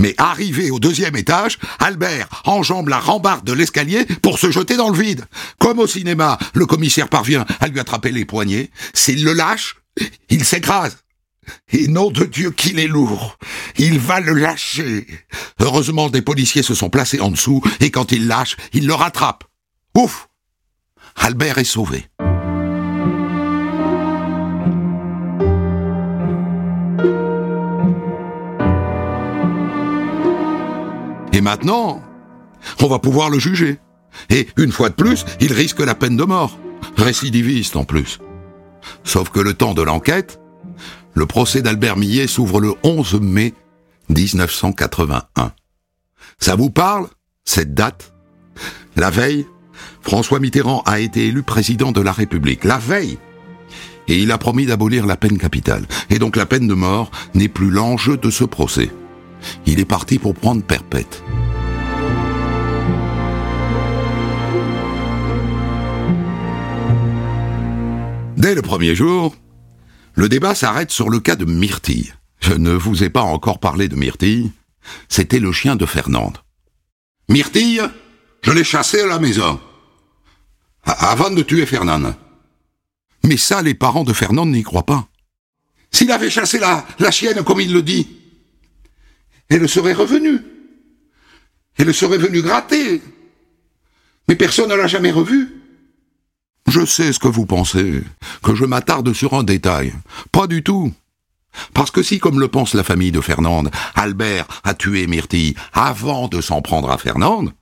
Mais 0.00 0.14
arrivé 0.16 0.70
au 0.70 0.78
deuxième 0.78 1.16
étage, 1.16 1.58
Albert 1.80 2.28
enjambe 2.44 2.88
la 2.88 3.00
rambarde 3.00 3.44
de 3.44 3.52
l'escalier 3.52 4.04
pour 4.22 4.38
se 4.38 4.50
jeter 4.50 4.76
dans 4.76 4.90
le 4.90 4.98
vide. 4.98 5.24
Comme 5.58 5.80
au 5.80 5.88
cinéma, 5.88 6.38
le 6.54 6.66
commissaire 6.66 7.08
parvient 7.08 7.44
à 7.60 7.66
lui 7.66 7.80
attraper 7.80 8.12
les 8.12 8.24
poignets. 8.24 8.70
S'il 8.94 9.24
le 9.24 9.32
lâche, 9.32 9.76
il 10.30 10.44
s'écrase. 10.44 10.98
Et 11.72 11.88
nom 11.88 12.10
de 12.10 12.24
Dieu 12.24 12.50
qu'il 12.50 12.78
est 12.78 12.86
lourd. 12.86 13.38
Il 13.76 13.98
va 13.98 14.20
le 14.20 14.34
lâcher. 14.34 15.06
Heureusement, 15.58 16.10
des 16.10 16.22
policiers 16.22 16.62
se 16.62 16.74
sont 16.74 16.90
placés 16.90 17.20
en 17.20 17.30
dessous, 17.30 17.62
et 17.80 17.90
quand 17.90 18.12
il 18.12 18.28
lâche, 18.28 18.56
il 18.72 18.86
le 18.86 18.94
rattrape. 18.94 19.44
Ouf 19.96 20.28
Albert 21.16 21.58
est 21.58 21.64
sauvé. 21.64 22.06
Maintenant, 31.48 32.02
on 32.82 32.88
va 32.88 32.98
pouvoir 32.98 33.30
le 33.30 33.38
juger. 33.38 33.78
Et 34.28 34.48
une 34.58 34.70
fois 34.70 34.90
de 34.90 34.94
plus, 34.94 35.24
il 35.40 35.54
risque 35.54 35.80
la 35.80 35.94
peine 35.94 36.14
de 36.16 36.24
mort. 36.24 36.58
Récidiviste 36.98 37.74
en 37.74 37.84
plus. 37.84 38.18
Sauf 39.02 39.30
que 39.30 39.40
le 39.40 39.54
temps 39.54 39.72
de 39.72 39.80
l'enquête, 39.80 40.40
le 41.14 41.24
procès 41.24 41.62
d'Albert 41.62 41.96
Millet 41.96 42.26
s'ouvre 42.26 42.60
le 42.60 42.74
11 42.82 43.20
mai 43.22 43.54
1981. 44.10 45.52
Ça 46.38 46.54
vous 46.54 46.68
parle, 46.68 47.06
cette 47.46 47.72
date? 47.72 48.12
La 48.96 49.08
veille, 49.08 49.46
François 50.02 50.40
Mitterrand 50.40 50.82
a 50.84 51.00
été 51.00 51.28
élu 51.28 51.42
président 51.42 51.92
de 51.92 52.02
la 52.02 52.12
République. 52.12 52.64
La 52.64 52.76
veille 52.76 53.16
Et 54.06 54.18
il 54.18 54.32
a 54.32 54.38
promis 54.38 54.66
d'abolir 54.66 55.06
la 55.06 55.16
peine 55.16 55.38
capitale. 55.38 55.86
Et 56.10 56.18
donc 56.18 56.36
la 56.36 56.44
peine 56.44 56.68
de 56.68 56.74
mort 56.74 57.10
n'est 57.34 57.48
plus 57.48 57.70
l'enjeu 57.70 58.18
de 58.18 58.28
ce 58.28 58.44
procès. 58.44 58.90
Il 59.66 59.80
est 59.80 59.84
parti 59.84 60.18
pour 60.18 60.34
prendre 60.34 60.62
perpète. 60.62 61.22
Dès 68.36 68.54
le 68.54 68.62
premier 68.62 68.94
jour, 68.94 69.34
le 70.14 70.28
débat 70.28 70.54
s'arrête 70.54 70.90
sur 70.90 71.10
le 71.10 71.20
cas 71.20 71.36
de 71.36 71.44
Myrtille. 71.44 72.14
Je 72.40 72.54
ne 72.54 72.70
vous 72.70 73.02
ai 73.02 73.10
pas 73.10 73.22
encore 73.22 73.58
parlé 73.58 73.88
de 73.88 73.96
Myrtille. 73.96 74.52
C'était 75.08 75.40
le 75.40 75.52
chien 75.52 75.76
de 75.76 75.86
Fernande. 75.86 76.38
Myrtille, 77.28 77.82
je 78.42 78.52
l'ai 78.52 78.64
chassé 78.64 79.00
à 79.00 79.06
la 79.06 79.18
maison. 79.18 79.60
Avant 80.84 81.30
de 81.30 81.42
tuer 81.42 81.66
Fernande. 81.66 82.14
Mais 83.24 83.36
ça, 83.36 83.60
les 83.60 83.74
parents 83.74 84.04
de 84.04 84.12
Fernande 84.12 84.50
n'y 84.50 84.62
croient 84.62 84.86
pas. 84.86 85.08
S'il 85.90 86.10
avait 86.12 86.30
chassé 86.30 86.58
la, 86.58 86.86
la 87.00 87.10
chienne 87.10 87.42
comme 87.42 87.60
il 87.60 87.72
le 87.72 87.82
dit, 87.82 88.17
elle 89.48 89.68
serait 89.68 89.92
revenue. 89.92 90.40
Elle 91.76 91.94
serait 91.94 92.18
venue 92.18 92.42
gratter. 92.42 93.02
Mais 94.28 94.36
personne 94.36 94.68
ne 94.68 94.74
l'a 94.74 94.86
jamais 94.86 95.10
revue. 95.10 95.48
Je 96.68 96.84
sais 96.84 97.12
ce 97.12 97.18
que 97.18 97.28
vous 97.28 97.46
pensez, 97.46 98.02
que 98.42 98.54
je 98.54 98.66
m'attarde 98.66 99.12
sur 99.14 99.34
un 99.34 99.42
détail. 99.42 99.94
Pas 100.32 100.46
du 100.46 100.62
tout. 100.62 100.92
Parce 101.72 101.90
que 101.90 102.02
si, 102.02 102.18
comme 102.18 102.40
le 102.40 102.48
pense 102.48 102.74
la 102.74 102.84
famille 102.84 103.12
de 103.12 103.22
Fernande, 103.22 103.70
Albert 103.94 104.46
a 104.64 104.74
tué 104.74 105.06
Myrtille 105.06 105.54
avant 105.72 106.28
de 106.28 106.42
s'en 106.42 106.60
prendre 106.60 106.90
à 106.90 106.98
Fernande, 106.98 107.52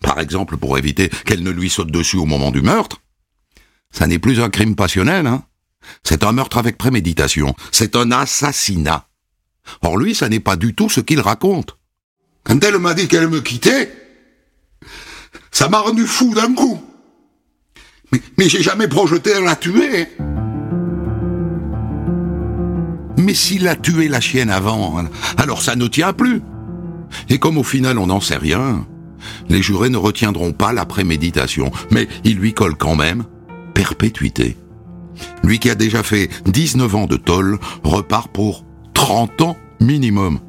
par 0.00 0.18
exemple 0.18 0.56
pour 0.56 0.78
éviter 0.78 1.10
qu'elle 1.26 1.42
ne 1.42 1.50
lui 1.50 1.68
saute 1.68 1.90
dessus 1.90 2.16
au 2.16 2.24
moment 2.24 2.50
du 2.50 2.62
meurtre, 2.62 3.02
ça 3.90 4.06
n'est 4.06 4.18
plus 4.18 4.40
un 4.40 4.50
crime 4.50 4.74
passionnel, 4.74 5.26
hein. 5.26 5.44
C'est 6.02 6.24
un 6.24 6.32
meurtre 6.32 6.56
avec 6.56 6.78
préméditation. 6.78 7.54
C'est 7.70 7.94
un 7.94 8.10
assassinat. 8.10 9.06
Or 9.82 9.96
lui, 9.96 10.14
ça 10.14 10.28
n'est 10.28 10.40
pas 10.40 10.56
du 10.56 10.74
tout 10.74 10.88
ce 10.88 11.00
qu'il 11.00 11.20
raconte. 11.20 11.78
Quand 12.44 12.62
elle 12.62 12.78
m'a 12.78 12.94
dit 12.94 13.08
qu'elle 13.08 13.28
me 13.28 13.40
quittait, 13.40 13.92
ça 15.50 15.68
m'a 15.68 15.80
rendu 15.80 16.06
fou 16.06 16.34
d'un 16.34 16.52
coup. 16.54 16.82
Mais, 18.12 18.20
mais 18.38 18.48
j'ai 18.48 18.62
jamais 18.62 18.88
projeté 18.88 19.34
de 19.34 19.40
la 19.40 19.56
tuer. 19.56 20.08
Mais 23.16 23.34
s'il 23.34 23.66
a 23.68 23.76
tué 23.76 24.08
la 24.08 24.20
chienne 24.20 24.50
avant, 24.50 25.02
alors 25.38 25.62
ça 25.62 25.76
ne 25.76 25.86
tient 25.86 26.12
plus. 26.12 26.42
Et 27.28 27.38
comme 27.38 27.58
au 27.58 27.62
final 27.62 27.98
on 27.98 28.08
n'en 28.08 28.20
sait 28.20 28.36
rien, 28.36 28.86
les 29.48 29.62
jurés 29.62 29.88
ne 29.88 29.96
retiendront 29.96 30.52
pas 30.52 30.72
la 30.72 30.84
préméditation, 30.84 31.70
mais 31.90 32.08
il 32.24 32.36
lui 32.36 32.52
colle 32.52 32.76
quand 32.76 32.96
même 32.96 33.24
perpétuité. 33.72 34.56
Lui 35.42 35.58
qui 35.58 35.70
a 35.70 35.74
déjà 35.74 36.02
fait 36.02 36.28
19 36.46 36.94
ans 36.94 37.06
de 37.06 37.16
tôle 37.16 37.58
repart 37.82 38.30
pour 38.30 38.64
30 38.94 39.40
ans 39.42 39.56
minimum. 39.80 40.40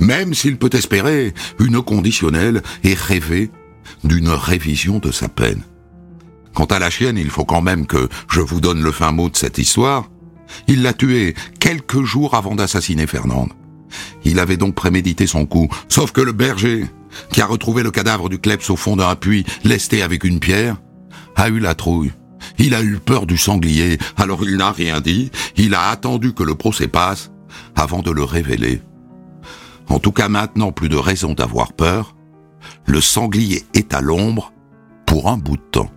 Même 0.00 0.34
s'il 0.34 0.56
peut 0.56 0.70
espérer 0.72 1.34
une 1.58 1.82
conditionnelle 1.82 2.62
et 2.82 2.94
rêver 2.94 3.50
d'une 4.02 4.28
révision 4.28 4.98
de 4.98 5.10
sa 5.10 5.28
peine. 5.28 5.62
Quant 6.54 6.64
à 6.64 6.78
la 6.78 6.90
chienne, 6.90 7.18
il 7.18 7.30
faut 7.30 7.44
quand 7.44 7.62
même 7.62 7.86
que 7.86 8.08
je 8.30 8.40
vous 8.40 8.60
donne 8.60 8.82
le 8.82 8.92
fin 8.92 9.12
mot 9.12 9.28
de 9.28 9.36
cette 9.36 9.58
histoire. 9.58 10.08
Il 10.68 10.82
l'a 10.82 10.92
tuée 10.92 11.34
quelques 11.58 12.02
jours 12.02 12.34
avant 12.34 12.54
d'assassiner 12.54 13.06
Fernande. 13.06 13.50
Il 14.24 14.38
avait 14.38 14.56
donc 14.56 14.74
prémédité 14.74 15.26
son 15.26 15.46
coup, 15.46 15.68
sauf 15.88 16.12
que 16.12 16.20
le 16.20 16.32
berger, 16.32 16.86
qui 17.32 17.40
a 17.40 17.46
retrouvé 17.46 17.82
le 17.82 17.90
cadavre 17.90 18.28
du 18.28 18.38
kleps 18.38 18.70
au 18.70 18.76
fond 18.76 18.96
d'un 18.96 19.14
puits, 19.16 19.44
lesté 19.64 20.02
avec 20.02 20.24
une 20.24 20.40
pierre, 20.40 20.76
a 21.36 21.48
eu 21.48 21.58
la 21.58 21.74
trouille. 21.74 22.12
Il 22.58 22.74
a 22.74 22.82
eu 22.82 22.98
peur 22.98 23.26
du 23.26 23.36
sanglier, 23.36 23.98
alors 24.16 24.44
il 24.44 24.56
n'a 24.56 24.70
rien 24.70 25.00
dit, 25.00 25.30
il 25.56 25.74
a 25.74 25.88
attendu 25.88 26.34
que 26.34 26.42
le 26.42 26.54
procès 26.54 26.88
passe 26.88 27.30
avant 27.76 28.02
de 28.02 28.10
le 28.10 28.24
révéler. 28.24 28.80
En 29.88 29.98
tout 29.98 30.12
cas 30.12 30.28
maintenant, 30.28 30.72
plus 30.72 30.88
de 30.88 30.96
raison 30.96 31.34
d'avoir 31.34 31.72
peur. 31.72 32.14
Le 32.86 33.00
sanglier 33.00 33.64
est 33.74 33.94
à 33.94 34.00
l'ombre 34.00 34.52
pour 35.06 35.28
un 35.28 35.36
bout 35.36 35.56
de 35.56 35.62
temps. 35.70 35.90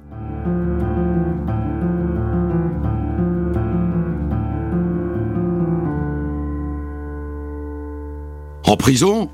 En 8.66 8.76
prison, 8.76 9.32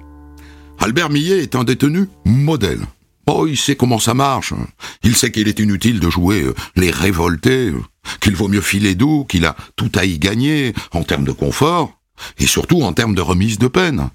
Albert 0.80 1.10
Millet 1.10 1.42
est 1.42 1.56
un 1.56 1.64
détenu 1.64 2.08
modèle. 2.24 2.82
Oh, 3.26 3.48
il 3.48 3.58
sait 3.58 3.76
comment 3.76 4.00
ça 4.00 4.14
marche. 4.14 4.54
Il 5.02 5.16
sait 5.16 5.32
qu'il 5.32 5.48
est 5.48 5.60
inutile 5.60 6.00
de 6.00 6.10
jouer 6.10 6.44
euh, 6.44 6.54
les 6.76 6.92
révoltés, 6.92 7.70
euh, 7.70 7.82
qu'il 8.20 8.36
vaut 8.36 8.50
mieux 8.50 8.62
filer 8.62 8.96
doux, 8.96 9.24
qu'il 9.24 9.46
a 9.46 9.56
tout 9.76 9.92
à 9.96 10.06
y 10.06 10.20
gagner 10.20 10.74
en 10.92 11.04
termes 11.04 11.24
de 11.24 11.32
confort, 11.32 11.98
et 12.38 12.48
surtout 12.48 12.82
en 12.84 12.94
termes 12.94 13.16
de 13.16 13.22
remise 13.22 13.58
de 13.58 13.68
peine. 13.68 14.10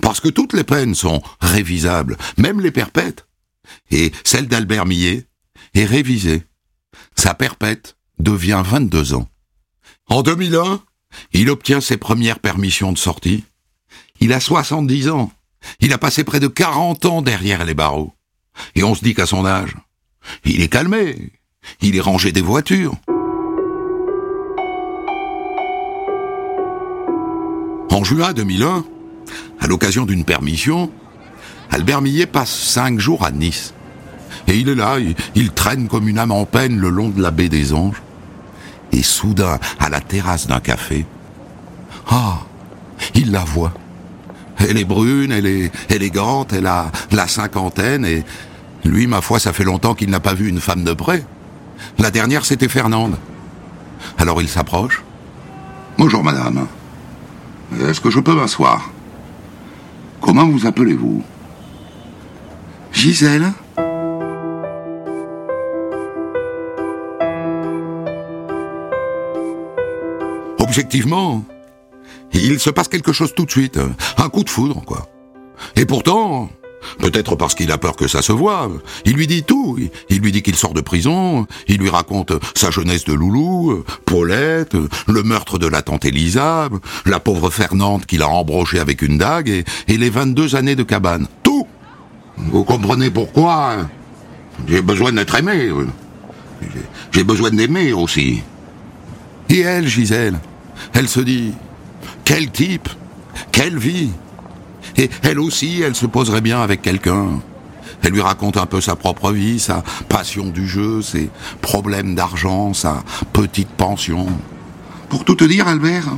Parce 0.00 0.20
que 0.20 0.28
toutes 0.28 0.52
les 0.52 0.64
peines 0.64 0.94
sont 0.94 1.22
révisables, 1.40 2.16
même 2.36 2.60
les 2.60 2.70
perpètes. 2.70 3.26
Et 3.90 4.12
celle 4.24 4.48
d'Albert 4.48 4.86
Millet 4.86 5.26
est 5.74 5.84
révisée. 5.84 6.44
Sa 7.16 7.34
perpète 7.34 7.96
devient 8.18 8.62
22 8.64 9.14
ans. 9.14 9.28
En 10.08 10.22
2001, 10.22 10.82
il 11.32 11.50
obtient 11.50 11.80
ses 11.80 11.96
premières 11.96 12.40
permissions 12.40 12.92
de 12.92 12.98
sortie. 12.98 13.44
Il 14.20 14.32
a 14.32 14.40
70 14.40 15.08
ans. 15.08 15.32
Il 15.80 15.92
a 15.92 15.98
passé 15.98 16.24
près 16.24 16.40
de 16.40 16.48
40 16.48 17.04
ans 17.06 17.22
derrière 17.22 17.64
les 17.64 17.74
barreaux. 17.74 18.14
Et 18.74 18.84
on 18.84 18.94
se 18.94 19.02
dit 19.02 19.14
qu'à 19.14 19.26
son 19.26 19.46
âge, 19.46 19.74
il 20.44 20.62
est 20.62 20.68
calmé. 20.68 21.32
Il 21.80 21.96
est 21.96 22.00
rangé 22.00 22.32
des 22.32 22.42
voitures. 22.42 22.96
En 27.94 28.02
juin 28.02 28.32
2001, 28.32 28.84
à 29.60 29.66
l'occasion 29.68 30.04
d'une 30.04 30.24
permission, 30.24 30.90
Albert 31.70 32.02
Millet 32.02 32.26
passe 32.26 32.50
cinq 32.50 32.98
jours 32.98 33.24
à 33.24 33.30
Nice. 33.30 33.72
Et 34.48 34.56
il 34.56 34.68
est 34.68 34.74
là, 34.74 34.98
il, 34.98 35.14
il, 35.36 35.52
traîne 35.52 35.86
comme 35.86 36.08
une 36.08 36.18
âme 36.18 36.32
en 36.32 36.44
peine 36.44 36.76
le 36.76 36.88
long 36.88 37.10
de 37.10 37.22
la 37.22 37.30
baie 37.30 37.48
des 37.48 37.72
Anges. 37.72 38.02
Et 38.90 39.04
soudain, 39.04 39.60
à 39.78 39.90
la 39.90 40.00
terrasse 40.00 40.48
d'un 40.48 40.58
café, 40.58 41.06
ah, 42.10 42.40
il 43.14 43.30
la 43.30 43.44
voit. 43.44 43.72
Elle 44.58 44.76
est 44.76 44.84
brune, 44.84 45.30
elle 45.30 45.46
est 45.46 45.70
élégante, 45.88 46.52
elle 46.52 46.66
a 46.66 46.90
la 47.12 47.28
cinquantaine, 47.28 48.04
et 48.04 48.24
lui, 48.84 49.06
ma 49.06 49.20
foi, 49.20 49.38
ça 49.38 49.52
fait 49.52 49.62
longtemps 49.62 49.94
qu'il 49.94 50.10
n'a 50.10 50.18
pas 50.18 50.34
vu 50.34 50.48
une 50.48 50.60
femme 50.60 50.82
de 50.82 50.94
près. 50.94 51.24
La 52.00 52.10
dernière, 52.10 52.44
c'était 52.44 52.68
Fernande. 52.68 53.14
Alors 54.18 54.42
il 54.42 54.48
s'approche. 54.48 55.04
Bonjour, 55.96 56.24
madame. 56.24 56.66
Est-ce 57.82 58.00
que 58.00 58.10
je 58.10 58.20
peux 58.20 58.34
m'asseoir? 58.34 58.90
Comment 60.20 60.46
vous 60.46 60.66
appelez-vous? 60.66 61.22
Gisèle? 62.92 63.52
Objectivement, 70.58 71.44
il 72.32 72.58
se 72.58 72.70
passe 72.70 72.88
quelque 72.88 73.12
chose 73.12 73.34
tout 73.34 73.44
de 73.44 73.50
suite. 73.50 73.78
Un 74.18 74.28
coup 74.28 74.44
de 74.44 74.50
foudre, 74.50 74.82
quoi. 74.84 75.06
Et 75.76 75.84
pourtant, 75.84 76.48
peut-être 76.98 77.36
parce 77.36 77.54
qu'il 77.54 77.70
a 77.72 77.78
peur 77.78 77.96
que 77.96 78.08
ça 78.08 78.22
se 78.22 78.32
voie, 78.32 78.70
il 79.04 79.14
lui 79.14 79.26
dit 79.26 79.42
tout. 79.42 79.78
Il 80.08 80.20
lui 80.20 80.32
dit 80.32 80.42
qu'il 80.42 80.56
sort 80.56 80.74
de 80.74 80.80
prison, 80.80 81.46
il 81.68 81.78
lui 81.78 81.90
raconte 81.90 82.32
sa 82.54 82.70
jeunesse 82.70 83.04
de 83.04 83.12
loulou, 83.12 83.84
Paulette, 84.04 84.76
le 85.06 85.22
meurtre 85.22 85.58
de 85.58 85.66
la 85.66 85.82
tante 85.82 86.04
Elisa, 86.04 86.68
la 87.06 87.20
pauvre 87.20 87.50
Fernande 87.50 88.06
qu'il 88.06 88.22
a 88.22 88.28
embrochée 88.28 88.78
avec 88.78 89.02
une 89.02 89.18
dague 89.18 89.48
et, 89.48 89.64
les 89.96 90.10
22 90.10 90.56
années 90.56 90.76
de 90.76 90.82
cabane. 90.82 91.26
Tout 91.42 91.66
Vous 92.36 92.64
comprenez 92.64 93.10
pourquoi 93.10 93.88
J'ai 94.68 94.82
besoin 94.82 95.12
d'être 95.12 95.34
aimé. 95.34 95.70
J'ai 97.12 97.24
besoin 97.24 97.50
d'aimer 97.50 97.92
aussi. 97.92 98.42
Et 99.48 99.60
elle, 99.60 99.86
Gisèle, 99.86 100.38
elle 100.94 101.08
se 101.08 101.20
dit, 101.20 101.52
quel 102.24 102.50
type 102.50 102.88
Quelle 103.52 103.78
vie 103.78 104.10
Et 104.96 105.10
elle 105.22 105.40
aussi, 105.40 105.82
elle 105.82 105.94
se 105.94 106.06
poserait 106.06 106.40
bien 106.40 106.60
avec 106.60 106.82
quelqu'un. 106.82 107.40
Elle 108.02 108.12
lui 108.12 108.20
raconte 108.20 108.56
un 108.56 108.66
peu 108.66 108.80
sa 108.80 108.96
propre 108.96 109.32
vie, 109.32 109.58
sa 109.58 109.82
passion 110.08 110.46
du 110.46 110.68
jeu, 110.68 111.00
ses 111.02 111.30
problèmes 111.60 112.14
d'argent, 112.14 112.74
sa 112.74 113.02
petite 113.32 113.70
pension. 113.70 114.26
Pour 115.08 115.24
tout 115.24 115.34
te 115.34 115.44
dire, 115.44 115.68
Albert, 115.68 116.08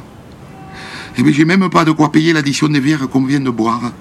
eh 1.18 1.22
bien, 1.22 1.32
j'ai 1.32 1.44
même 1.44 1.70
pas 1.70 1.84
de 1.84 1.92
quoi 1.92 2.12
payer 2.12 2.32
l'addition 2.32 2.68
des 2.68 2.80
bières 2.80 3.08
qu'on 3.08 3.24
vient 3.24 3.40
de 3.40 3.50
boire. 3.50 3.92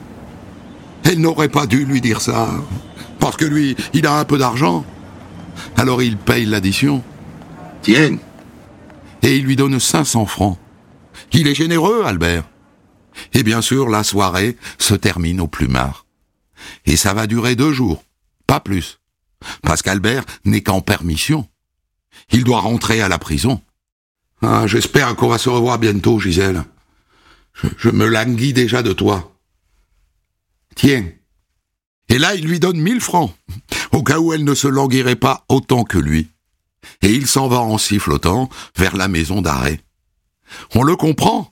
Elle 1.03 1.21
n'aurait 1.21 1.49
pas 1.49 1.67
dû 1.67 1.85
lui 1.85 2.01
dire 2.01 2.21
ça. 2.21 2.49
Parce 3.19 3.37
que 3.37 3.45
lui, 3.45 3.75
il 3.93 4.05
a 4.07 4.19
un 4.19 4.25
peu 4.25 4.37
d'argent. 4.37 4.83
Alors 5.77 6.01
il 6.01 6.17
paye 6.17 6.45
l'addition. 6.45 7.03
Tiens. 7.81 8.17
Et 9.21 9.37
il 9.37 9.45
lui 9.45 9.55
donne 9.55 9.79
500 9.79 10.25
francs. 10.25 10.57
Il 11.31 11.47
est 11.47 11.55
généreux, 11.55 12.03
Albert. 12.05 12.43
Et 13.33 13.43
bien 13.43 13.61
sûr, 13.61 13.89
la 13.89 14.03
soirée 14.03 14.57
se 14.77 14.93
termine 14.93 15.41
au 15.41 15.47
plumard. 15.47 16.05
Et 16.85 16.97
ça 16.97 17.13
va 17.13 17.27
durer 17.27 17.55
deux 17.55 17.73
jours, 17.73 18.03
pas 18.47 18.59
plus. 18.59 18.99
Parce 19.61 19.81
qu'Albert 19.81 20.25
n'est 20.45 20.61
qu'en 20.63 20.81
permission. 20.81 21.47
Il 22.31 22.43
doit 22.43 22.61
rentrer 22.61 23.01
à 23.01 23.07
la 23.07 23.19
prison. 23.19 23.61
Ah, 24.41 24.67
j'espère 24.67 25.15
qu'on 25.15 25.27
va 25.27 25.37
se 25.37 25.49
revoir 25.49 25.79
bientôt, 25.79 26.19
Gisèle. 26.19 26.63
Je, 27.53 27.67
je 27.77 27.89
me 27.89 28.07
languis 28.07 28.53
déjà 28.53 28.83
de 28.83 28.93
toi. 28.93 29.35
Tiens. 30.75 31.07
Et 32.09 32.17
là, 32.17 32.35
il 32.35 32.45
lui 32.45 32.59
donne 32.59 32.79
mille 32.79 33.01
francs, 33.01 33.33
au 33.91 34.03
cas 34.03 34.19
où 34.19 34.33
elle 34.33 34.43
ne 34.43 34.53
se 34.53 34.67
languirait 34.67 35.15
pas 35.15 35.45
autant 35.49 35.83
que 35.83 35.97
lui. 35.97 36.29
Et 37.01 37.11
il 37.11 37.27
s'en 37.27 37.47
va 37.47 37.59
en 37.59 37.77
sifflotant 37.77 38.49
vers 38.77 38.95
la 38.95 39.07
maison 39.07 39.41
d'arrêt. 39.41 39.81
On 40.75 40.83
le 40.83 40.95
comprend. 40.95 41.51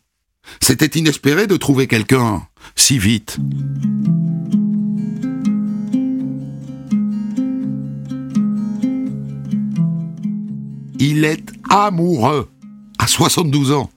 C'était 0.61 0.99
inespéré 0.99 1.47
de 1.47 1.57
trouver 1.57 1.87
quelqu'un 1.87 2.47
si 2.75 2.97
vite. 2.97 3.37
Il 10.99 11.25
est 11.25 11.45
amoureux 11.69 12.49
à 12.97 13.07
72 13.07 13.71
ans. 13.71 13.89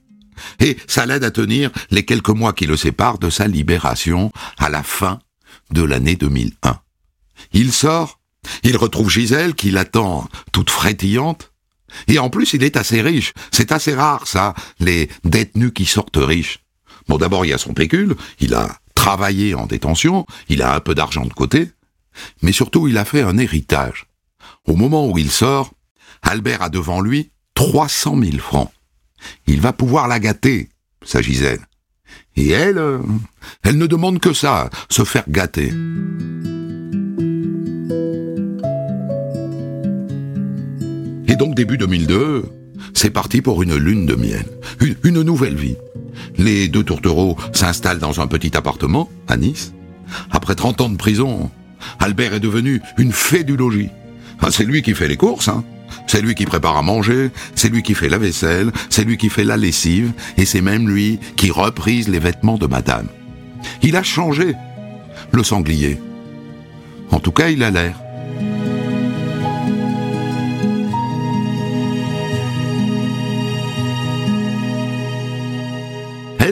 Et 0.61 0.76
ça 0.87 1.06
l'aide 1.06 1.24
à 1.24 1.30
tenir 1.30 1.70
les 1.90 2.04
quelques 2.04 2.30
mois 2.30 2.52
qui 2.52 2.66
le 2.66 2.76
séparent 2.76 3.18
de 3.18 3.30
sa 3.30 3.46
libération 3.46 4.32
à 4.59 4.68
la 4.68 4.82
fin 4.82 5.20
de 5.70 5.82
l'année 5.82 6.16
2001. 6.16 6.80
Il 7.52 7.72
sort, 7.72 8.20
il 8.62 8.76
retrouve 8.76 9.11
Gisèle 9.11 9.54
qui 9.54 9.70
l'attend 9.70 10.28
toute 10.52 10.70
frétillante, 10.70 11.52
et 12.09 12.18
en 12.18 12.31
plus, 12.31 12.55
il 12.55 12.62
est 12.62 12.77
assez 12.77 13.01
riche. 13.01 13.33
C'est 13.51 13.72
assez 13.72 13.94
rare, 13.94 14.27
ça, 14.27 14.55
les 14.81 15.09
détenus 15.25 15.72
qui 15.75 15.87
sortent 15.87 16.16
riches. 16.16 16.61
Bon, 17.09 17.18
d'abord, 17.18 17.44
il 17.44 17.51
y 17.51 17.55
a 17.55 17.59
son 17.59 17.75
pécule, 17.75 18.16
il 18.40 18.55
a 18.55 18.79
travaillé 18.94 19.55
en 19.55 19.66
détention, 19.66 20.27
il 20.49 20.62
a 20.62 20.75
un 20.75 20.81
peu 20.81 20.94
d'argent 20.94 21.25
de 21.25 21.33
côté, 21.33 21.70
mais 22.42 22.53
surtout, 22.53 22.88
il 22.88 22.99
a 22.99 23.05
fait 23.05 23.22
un 23.22 23.38
héritage. 23.38 24.07
Au 24.66 24.75
moment 24.75 25.09
où 25.09 25.18
il 25.18 25.31
sort, 25.31 25.72
Albert 26.22 26.62
a 26.62 26.68
devant 26.68 27.01
lui 27.01 27.31
300 27.55 28.20
000 28.22 28.38
francs. 28.38 28.70
Il 29.46 29.61
va 29.61 29.72
pouvoir 29.72 30.09
la 30.09 30.18
gâter, 30.18 30.70
sa 31.05 31.22
Gisèle. 31.22 31.64
Et 32.37 32.51
elle, 32.51 32.79
euh, 32.79 33.01
elle 33.62 33.79
ne 33.79 33.87
demande 33.87 34.20
que 34.20 34.33
ça, 34.33 34.68
se 34.90 35.05
faire 35.05 35.25
gâter. 35.29 35.72
Et 41.37 41.38
donc 41.38 41.55
début 41.55 41.77
2002, 41.77 42.46
c'est 42.94 43.11
parti 43.11 43.42
pour 43.42 43.62
une 43.62 43.77
lune 43.77 44.07
de 44.07 44.14
miel, 44.14 44.46
une, 45.05 45.20
nouvelle 45.20 45.55
vie. 45.55 45.77
Les 46.38 46.66
deux 46.66 46.83
tourtereaux 46.83 47.37
s'installent 47.53 47.99
dans 47.99 48.22
un 48.22 48.27
petit 48.27 48.57
appartement 48.57 49.11
à 49.29 49.37
Nice. 49.37 49.75
Après 50.31 50.55
30 50.55 50.81
ans 50.81 50.88
de 50.88 50.96
prison, 50.96 51.51
Albert 52.01 52.33
est 52.33 52.40
devenu 52.40 52.81
une 52.96 53.12
fée 53.12 53.44
du 53.44 53.55
logis. 53.55 53.90
Ah, 54.40 54.51
c'est 54.51 54.64
lui 54.64 54.81
qui 54.81 54.94
fait 54.94 55.09
les 55.09 55.18
courses, 55.18 55.49
hein. 55.49 55.62
C'est 56.07 56.22
lui 56.22 56.35
qui 56.35 56.46
prépare 56.46 56.79
à 56.79 56.83
manger, 56.83 57.31
c'est 57.55 57.68
lui 57.68 57.83
qui 57.83 57.92
fait 57.92 58.09
la 58.09 58.16
vaisselle, 58.16 58.72
c'est 58.88 59.05
lui 59.05 59.18
qui 59.18 59.29
fait 59.29 59.44
la 59.44 59.59
lessive, 59.59 60.12
et 60.38 60.46
c'est 60.46 60.62
même 60.62 60.88
lui 60.88 61.18
qui 61.37 61.51
reprise 61.51 62.09
les 62.09 62.18
vêtements 62.18 62.57
de 62.57 62.66
madame. 62.66 63.09
Il 63.83 63.96
a 63.96 64.03
changé, 64.03 64.55
le 65.33 65.44
sanglier. 65.44 66.01
En 67.11 67.20
tout 67.20 67.33
cas, 67.33 67.51
il 67.51 67.62
a 67.62 67.70
l'air. 67.70 68.06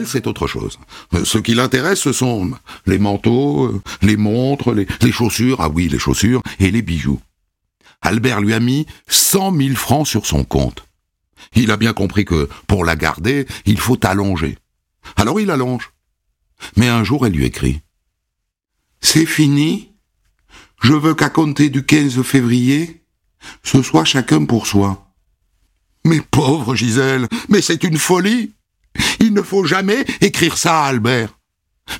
C'est 0.05 0.27
autre 0.27 0.47
chose. 0.47 0.79
Ce 1.23 1.37
qui 1.37 1.53
l'intéresse, 1.53 1.99
ce 1.99 2.13
sont 2.13 2.51
les 2.85 2.99
manteaux, 2.99 3.81
les 4.01 4.17
montres, 4.17 4.71
les, 4.73 4.87
les 5.01 5.11
chaussures, 5.11 5.61
ah 5.61 5.69
oui, 5.69 5.87
les 5.89 5.99
chaussures, 5.99 6.41
et 6.59 6.71
les 6.71 6.81
bijoux. 6.81 7.19
Albert 8.01 8.41
lui 8.41 8.53
a 8.53 8.59
mis 8.59 8.85
cent 9.07 9.51
mille 9.51 9.75
francs 9.75 10.07
sur 10.07 10.25
son 10.25 10.43
compte. 10.43 10.85
Il 11.55 11.71
a 11.71 11.77
bien 11.77 11.93
compris 11.93 12.25
que, 12.25 12.49
pour 12.67 12.85
la 12.85 12.95
garder, 12.95 13.47
il 13.65 13.79
faut 13.79 14.03
allonger. 14.05 14.57
Alors 15.15 15.39
il 15.39 15.51
allonge. 15.51 15.91
Mais 16.77 16.87
un 16.87 17.03
jour, 17.03 17.25
elle 17.25 17.33
lui 17.33 17.45
écrit. 17.45 17.81
C'est 19.01 19.25
fini. 19.25 19.91
Je 20.81 20.93
veux 20.93 21.13
qu'à 21.13 21.29
compter 21.29 21.69
du 21.69 21.85
15 21.85 22.21
février, 22.21 23.03
ce 23.63 23.81
soit 23.81 24.05
chacun 24.05 24.45
pour 24.45 24.67
soi. 24.67 25.07
Mais 26.03 26.21
pauvre 26.21 26.75
Gisèle, 26.75 27.27
mais 27.49 27.61
c'est 27.61 27.83
une 27.83 27.97
folie. 27.97 28.53
Il 29.19 29.33
ne 29.33 29.41
faut 29.41 29.63
jamais 29.65 30.05
écrire 30.21 30.57
ça 30.57 30.83
à 30.83 30.87
Albert. 30.87 31.37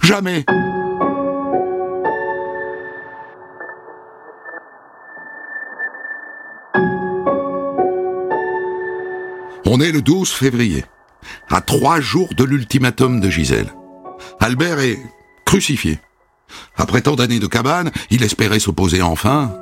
Jamais. 0.02 0.46
On 9.66 9.80
est 9.82 9.92
le 9.92 10.02
12 10.02 10.30
février, 10.30 10.86
à 11.50 11.62
trois 11.62 12.00
jours 12.00 12.34
de 12.36 12.44
l'ultimatum 12.44 13.20
de 13.20 13.30
Gisèle. 13.30 13.74
Albert 14.40 14.80
est 14.80 15.00
crucifié. 15.46 16.00
Après 16.78 17.02
tant 17.02 17.16
d'années 17.16 17.40
de 17.40 17.48
cabane, 17.48 17.92
il 18.12 18.24
espérait 18.24 18.60
s'opposer 18.60 19.02
enfin. 19.02 19.56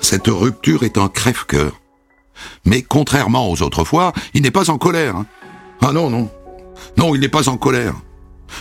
Cette 0.00 0.26
rupture 0.26 0.82
est 0.82 0.98
un 0.98 1.08
crève-cœur. 1.08 1.80
Mais 2.64 2.82
contrairement 2.82 3.50
aux 3.50 3.62
autres 3.62 3.84
fois, 3.84 4.12
il 4.34 4.42
n'est 4.42 4.50
pas 4.50 4.70
en 4.70 4.78
colère. 4.78 5.16
hein. 5.16 5.26
Ah 5.80 5.92
non, 5.92 6.10
non. 6.10 6.30
Non, 6.96 7.14
il 7.14 7.20
n'est 7.20 7.28
pas 7.28 7.48
en 7.48 7.56
colère. 7.56 7.94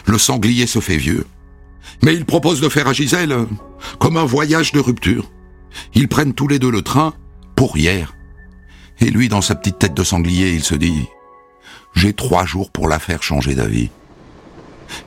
Le 0.06 0.18
sanglier 0.18 0.68
se 0.68 0.80
fait 0.80 0.98
vieux. 0.98 1.26
Mais 2.02 2.14
il 2.14 2.26
propose 2.26 2.62
de 2.62 2.70
faire 2.70 2.88
à 2.88 2.94
Gisèle 2.94 3.36
comme 4.00 4.18
un 4.18 4.26
voyage 4.26 4.72
de 4.72 4.80
rupture. 4.80 5.32
Ils 5.94 6.08
prennent 6.08 6.34
tous 6.34 6.48
les 6.48 6.60
deux 6.60 6.72
le 6.72 6.82
train 6.82 7.14
pour 7.56 7.78
hier. 7.78 8.16
Et 9.00 9.10
lui, 9.10 9.30
dans 9.30 9.42
sa 9.42 9.56
petite 9.56 9.80
tête 9.80 9.94
de 9.94 10.04
sanglier, 10.04 10.54
il 10.54 10.64
se 10.64 10.76
dit 10.76 11.08
J'ai 11.94 12.14
trois 12.14 12.46
jours 12.46 12.72
pour 12.72 12.88
la 12.88 13.00
faire 13.00 13.24
changer 13.24 13.56
d'avis. 13.56 13.90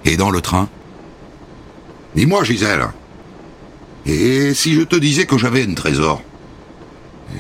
Et 0.05 0.17
dans 0.17 0.31
le 0.31 0.41
train 0.41 0.69
Dis-moi, 2.15 2.45
Gisèle, 2.45 2.89
et 4.07 4.55
si 4.55 4.75
je 4.75 4.83
te 4.83 4.95
disais 4.95 5.27
que 5.27 5.37
j'avais 5.37 5.69
un 5.69 5.75
trésor 5.75 6.23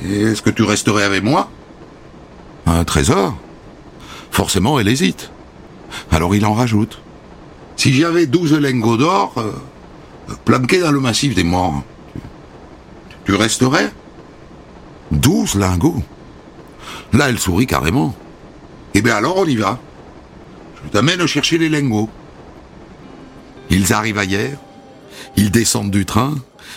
Est-ce 0.04 0.42
que 0.42 0.50
tu 0.50 0.64
resterais 0.64 1.04
avec 1.04 1.22
moi? 1.22 1.48
Un 2.66 2.82
trésor? 2.84 3.36
Forcément, 4.32 4.80
elle 4.80 4.88
hésite. 4.88 5.30
Alors 6.10 6.34
il 6.34 6.44
en 6.46 6.54
rajoute. 6.54 7.00
Si 7.76 7.92
j'avais 7.92 8.26
douze 8.26 8.54
lingots 8.54 8.96
d'or, 8.96 9.34
euh, 9.36 9.52
planqués 10.44 10.80
dans 10.80 10.92
le 10.92 11.00
massif 11.00 11.34
des 11.34 11.44
morts, 11.44 11.82
tu, 13.24 13.34
resterais 13.34 13.92
Douze 15.10 15.54
lingots 15.56 16.02
Là, 17.12 17.28
elle 17.28 17.38
sourit 17.38 17.66
carrément. 17.66 18.14
Eh 18.94 19.02
bien 19.02 19.16
alors, 19.16 19.38
on 19.38 19.44
y 19.44 19.56
va. 19.56 19.78
Je 20.84 20.90
t'amène 20.90 21.26
chercher 21.26 21.58
les 21.58 21.68
lingots. 21.68 22.10
Ils 23.70 23.92
arrivent 23.92 24.18
ailleurs, 24.18 24.58
ils 25.36 25.50
descendent 25.50 25.90
du 25.90 26.06
train, 26.06 26.34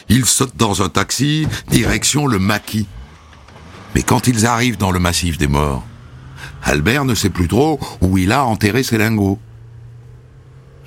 ils 0.09 0.25
sautent 0.25 0.57
dans 0.57 0.81
un 0.81 0.89
taxi, 0.89 1.47
direction 1.69 2.27
le 2.27 2.39
maquis. 2.39 2.87
Mais 3.95 4.01
quand 4.01 4.27
ils 4.27 4.45
arrivent 4.45 4.77
dans 4.77 4.91
le 4.91 4.99
massif 4.99 5.37
des 5.37 5.47
morts, 5.47 5.83
Albert 6.63 7.05
ne 7.05 7.15
sait 7.15 7.29
plus 7.29 7.47
trop 7.47 7.79
où 8.01 8.17
il 8.17 8.31
a 8.31 8.45
enterré 8.45 8.83
ses 8.83 8.97
lingots. 8.97 9.39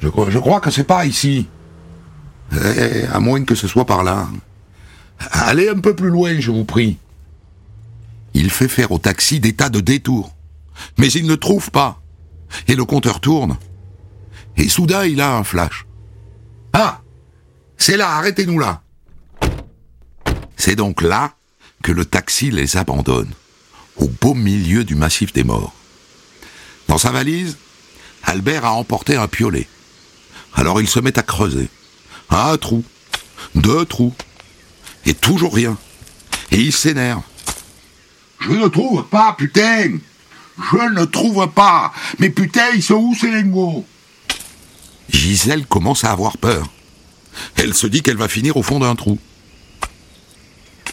Je, 0.00 0.08
crois- 0.08 0.30
je 0.30 0.38
crois 0.38 0.60
que 0.60 0.70
c'est 0.70 0.84
pas 0.84 1.06
ici. 1.06 1.48
Eh, 2.52 3.04
à 3.12 3.18
moins 3.20 3.44
que 3.44 3.54
ce 3.54 3.66
soit 3.66 3.86
par 3.86 4.02
là. 4.04 4.28
Allez 5.30 5.68
un 5.68 5.78
peu 5.78 5.94
plus 5.96 6.10
loin, 6.10 6.38
je 6.40 6.50
vous 6.50 6.64
prie. 6.64 6.98
Il 8.34 8.50
fait 8.50 8.68
faire 8.68 8.92
au 8.92 8.98
taxi 8.98 9.40
des 9.40 9.52
tas 9.54 9.68
de 9.70 9.80
détours. 9.80 10.34
Mais 10.98 11.10
il 11.12 11.26
ne 11.26 11.34
trouve 11.34 11.70
pas. 11.70 12.00
Et 12.68 12.74
le 12.74 12.84
compteur 12.84 13.20
tourne. 13.20 13.56
Et 14.56 14.68
soudain, 14.68 15.04
il 15.06 15.20
a 15.20 15.36
un 15.36 15.44
flash. 15.44 15.86
Ah 16.72 17.00
C'est 17.78 17.96
là, 17.96 18.10
arrêtez-nous 18.16 18.58
là 18.58 18.82
C'est 20.56 20.76
donc 20.76 21.00
là 21.02 21.32
que 21.82 21.92
le 21.92 22.04
taxi 22.04 22.50
les 22.50 22.76
abandonne, 22.76 23.30
au 24.02 24.08
beau 24.20 24.34
milieu 24.34 24.82
du 24.82 24.96
massif 24.96 25.32
des 25.32 25.44
morts. 25.44 25.72
Dans 26.88 26.98
sa 26.98 27.12
valise, 27.12 27.56
Albert 28.24 28.64
a 28.64 28.72
emporté 28.72 29.16
un 29.16 29.28
piolet. 29.28 29.68
Alors 30.54 30.80
il 30.80 30.88
se 30.88 30.98
met 30.98 31.16
à 31.18 31.22
creuser. 31.22 31.68
Un 32.28 32.56
trou, 32.56 32.84
deux 33.54 33.84
trous, 33.84 34.14
et 35.06 35.14
toujours 35.14 35.54
rien. 35.54 35.78
Et 36.50 36.60
il 36.60 36.72
s'énerve. 36.72 37.22
Je 38.40 38.50
ne 38.50 38.66
trouve 38.66 39.04
pas, 39.04 39.34
putain 39.38 39.98
Je 40.72 40.92
ne 40.92 41.04
trouve 41.04 41.48
pas 41.48 41.92
Mais 42.18 42.30
putain, 42.30 42.70
ils 42.74 42.82
sont 42.82 42.94
où 42.94 43.14
ces 43.14 43.30
lingots? 43.30 43.86
Gisèle 45.10 45.66
commence 45.66 46.04
à 46.04 46.10
avoir 46.10 46.38
peur. 46.38 46.66
Elle 47.54 47.74
se 47.74 47.86
dit 47.86 48.02
qu'elle 48.02 48.16
va 48.16 48.28
finir 48.28 48.56
au 48.56 48.62
fond 48.62 48.80
d'un 48.80 48.96
trou. 48.96 49.18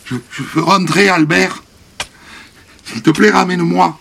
je, 0.06 0.15
je 0.30 0.43
veux 0.43 0.63
rentrer, 0.63 1.10
Albert. 1.10 1.63
S'il 2.91 3.04
te 3.04 3.12
plaît, 3.12 3.30
ramène-moi. 3.30 3.99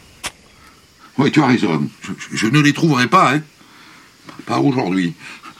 Oui, 1.18 1.30
tu 1.30 1.42
as 1.42 1.46
raison. 1.46 1.88
Je, 2.32 2.46
ne 2.46 2.60
les 2.60 2.72
trouverai 2.72 3.06
pas, 3.06 3.34
hein. 3.34 3.42
Pas 4.46 4.58
aujourd'hui. 4.58 5.14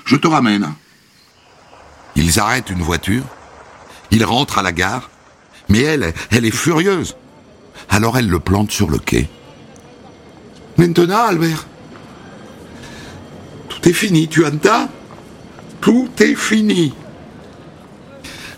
Je 0.04 0.16
te 0.16 0.26
ramène. 0.26 0.72
Ils 2.16 2.40
arrêtent 2.40 2.70
une 2.70 2.82
voiture. 2.82 3.24
Ils 4.10 4.24
rentrent 4.24 4.58
à 4.58 4.62
la 4.62 4.72
gare. 4.72 5.10
Mais 5.68 5.80
elle, 5.80 6.14
elle 6.30 6.46
est 6.46 6.54
furieuse. 6.54 7.16
Alors 7.90 8.16
elle 8.16 8.28
le 8.28 8.40
plante 8.40 8.70
sur 8.70 8.88
le 8.88 8.98
quai. 8.98 9.28
Maintenant, 10.78 11.26
Albert, 11.26 11.66
tout 13.68 13.86
est 13.88 13.92
fini, 13.92 14.28
tu 14.28 14.46
entends 14.46 14.88
Tout 15.80 16.08
est 16.20 16.34
fini. 16.34 16.94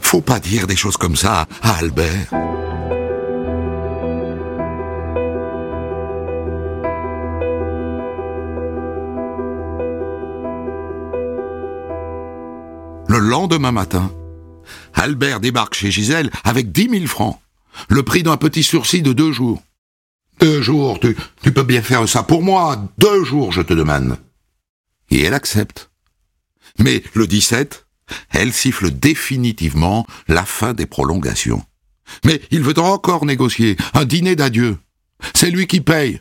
Faut 0.01 0.21
pas 0.21 0.39
dire 0.39 0.67
des 0.67 0.77
choses 0.77 0.97
comme 0.97 1.17
ça 1.17 1.47
à 1.63 1.73
Albert. 1.79 2.60
Lendemain 13.31 13.71
matin, 13.71 14.13
Albert 14.93 15.39
débarque 15.39 15.75
chez 15.75 15.93
Gisèle 15.93 16.31
avec 16.43 16.73
dix 16.73 16.89
mille 16.89 17.07
francs, 17.07 17.41
le 17.89 18.03
prix 18.03 18.25
d'un 18.25 18.37
petit 18.37 18.65
sursis 18.65 19.03
de 19.03 19.13
deux 19.13 19.31
jours. 19.31 19.63
Deux 20.41 20.61
jours, 20.61 20.99
tu, 20.99 21.17
tu 21.41 21.53
peux 21.53 21.63
bien 21.63 21.81
faire 21.81 22.09
ça 22.09 22.25
pour 22.25 22.43
moi, 22.43 22.89
deux 22.99 23.25
jours, 23.25 23.53
je 23.53 23.63
te 23.63 23.73
demande. 23.73 24.19
Et 25.11 25.23
elle 25.23 25.35
accepte. 25.35 25.91
Mais 26.79 27.05
le 27.15 27.29
17, 27.29 27.87
elle 28.31 28.53
siffle 28.53 28.91
définitivement 28.91 30.07
la 30.27 30.45
fin 30.45 30.75
des 30.75 30.87
prolongations. 30.87 31.65
Mais 32.25 32.43
il 32.51 32.63
veut 32.63 32.79
encore 32.79 33.27
négocier 33.27 33.77
un 33.95 34.05
dîner 34.05 34.35
d'adieu. 34.35 34.77
C'est 35.35 35.51
lui 35.51 35.69
qui 35.69 35.81
paye. 35.81 36.21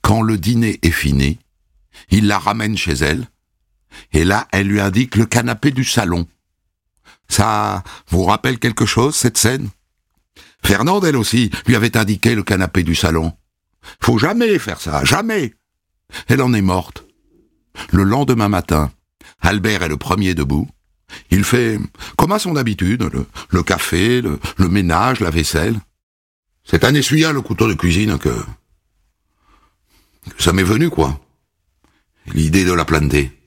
Quand 0.00 0.22
le 0.22 0.38
dîner 0.38 0.78
est 0.82 0.90
fini, 0.90 1.38
il 2.10 2.28
la 2.28 2.38
ramène 2.38 2.78
chez 2.78 2.94
elle, 2.94 3.28
et 4.12 4.24
là, 4.24 4.48
elle 4.52 4.68
lui 4.68 4.80
indique 4.80 5.16
le 5.16 5.26
canapé 5.26 5.70
du 5.70 5.84
salon. 5.84 6.26
Ça 7.28 7.82
vous 8.08 8.24
rappelle 8.24 8.58
quelque 8.58 8.86
chose, 8.86 9.14
cette 9.14 9.38
scène? 9.38 9.68
Fernande, 10.64 11.04
elle 11.04 11.16
aussi, 11.16 11.50
lui 11.66 11.76
avait 11.76 11.96
indiqué 11.96 12.34
le 12.34 12.42
canapé 12.42 12.82
du 12.82 12.94
salon. 12.94 13.32
Faut 14.00 14.18
jamais 14.18 14.58
faire 14.58 14.80
ça, 14.80 15.04
jamais. 15.04 15.54
Elle 16.26 16.42
en 16.42 16.52
est 16.52 16.62
morte. 16.62 17.04
Le 17.92 18.02
lendemain 18.02 18.48
matin, 18.48 18.90
Albert 19.40 19.82
est 19.82 19.88
le 19.88 19.96
premier 19.96 20.34
debout. 20.34 20.68
Il 21.30 21.44
fait, 21.44 21.78
comme 22.16 22.32
à 22.32 22.38
son 22.38 22.56
habitude, 22.56 23.08
le, 23.50 23.62
café, 23.62 24.20
le, 24.20 24.38
ménage, 24.68 25.20
la 25.20 25.30
vaisselle. 25.30 25.78
C'est 26.64 26.84
un 26.84 26.94
essuyant 26.94 27.32
le 27.32 27.40
couteau 27.40 27.66
de 27.68 27.74
cuisine 27.74 28.18
que 28.18 28.34
ça 30.38 30.52
m'est 30.52 30.62
venu, 30.62 30.90
quoi. 30.90 31.18
L'idée 32.34 32.64
de 32.64 32.72
la 32.72 32.84
planter. 32.84 33.37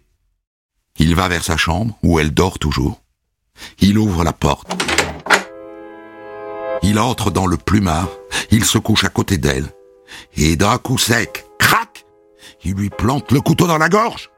Il 0.97 1.15
va 1.15 1.27
vers 1.27 1.43
sa 1.43 1.57
chambre, 1.57 1.97
où 2.03 2.19
elle 2.19 2.33
dort 2.33 2.59
toujours. 2.59 3.01
Il 3.79 3.97
ouvre 3.97 4.23
la 4.23 4.33
porte. 4.33 4.71
Il 6.83 6.99
entre 6.99 7.31
dans 7.31 7.45
le 7.45 7.57
plumard, 7.57 8.09
il 8.49 8.65
se 8.65 8.77
couche 8.77 9.03
à 9.03 9.09
côté 9.09 9.37
d'elle, 9.37 9.67
et 10.35 10.55
d'un 10.55 10.77
coup 10.77 10.97
sec, 10.97 11.45
crac, 11.59 12.05
il 12.63 12.73
lui 12.73 12.89
plante 12.89 13.31
le 13.31 13.41
couteau 13.41 13.67
dans 13.67 13.77
la 13.77 13.89
gorge. 13.89 14.29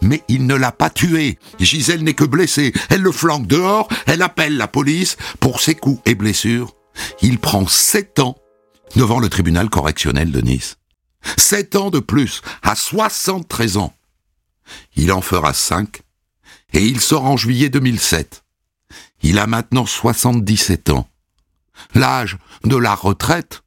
Mais 0.00 0.22
il 0.28 0.46
ne 0.46 0.54
l'a 0.54 0.72
pas 0.72 0.90
tuée. 0.90 1.38
Gisèle 1.58 2.04
n'est 2.04 2.14
que 2.14 2.24
blessée. 2.24 2.72
Elle 2.88 3.02
le 3.02 3.12
flanque 3.12 3.46
dehors, 3.46 3.88
elle 4.06 4.22
appelle 4.22 4.56
la 4.56 4.68
police 4.68 5.16
pour 5.40 5.60
ses 5.60 5.74
coups 5.74 6.00
et 6.06 6.14
blessures. 6.14 6.74
Il 7.20 7.38
prend 7.38 7.66
sept 7.66 8.20
ans 8.20 8.36
devant 8.96 9.18
le 9.18 9.28
tribunal 9.28 9.70
correctionnel 9.70 10.30
de 10.30 10.40
Nice. 10.40 10.76
Sept 11.36 11.76
ans 11.76 11.90
de 11.90 12.00
plus, 12.00 12.42
à 12.62 12.74
73 12.74 13.76
ans. 13.76 13.94
Il 14.96 15.12
en 15.12 15.20
fera 15.20 15.52
cinq, 15.52 16.02
et 16.72 16.84
il 16.84 17.00
sort 17.00 17.24
en 17.24 17.36
juillet 17.36 17.68
2007. 17.68 18.44
Il 19.22 19.38
a 19.38 19.46
maintenant 19.46 19.86
77 19.86 20.90
ans. 20.90 21.08
L'âge 21.94 22.38
de 22.64 22.76
la 22.76 22.94
retraite, 22.94 23.62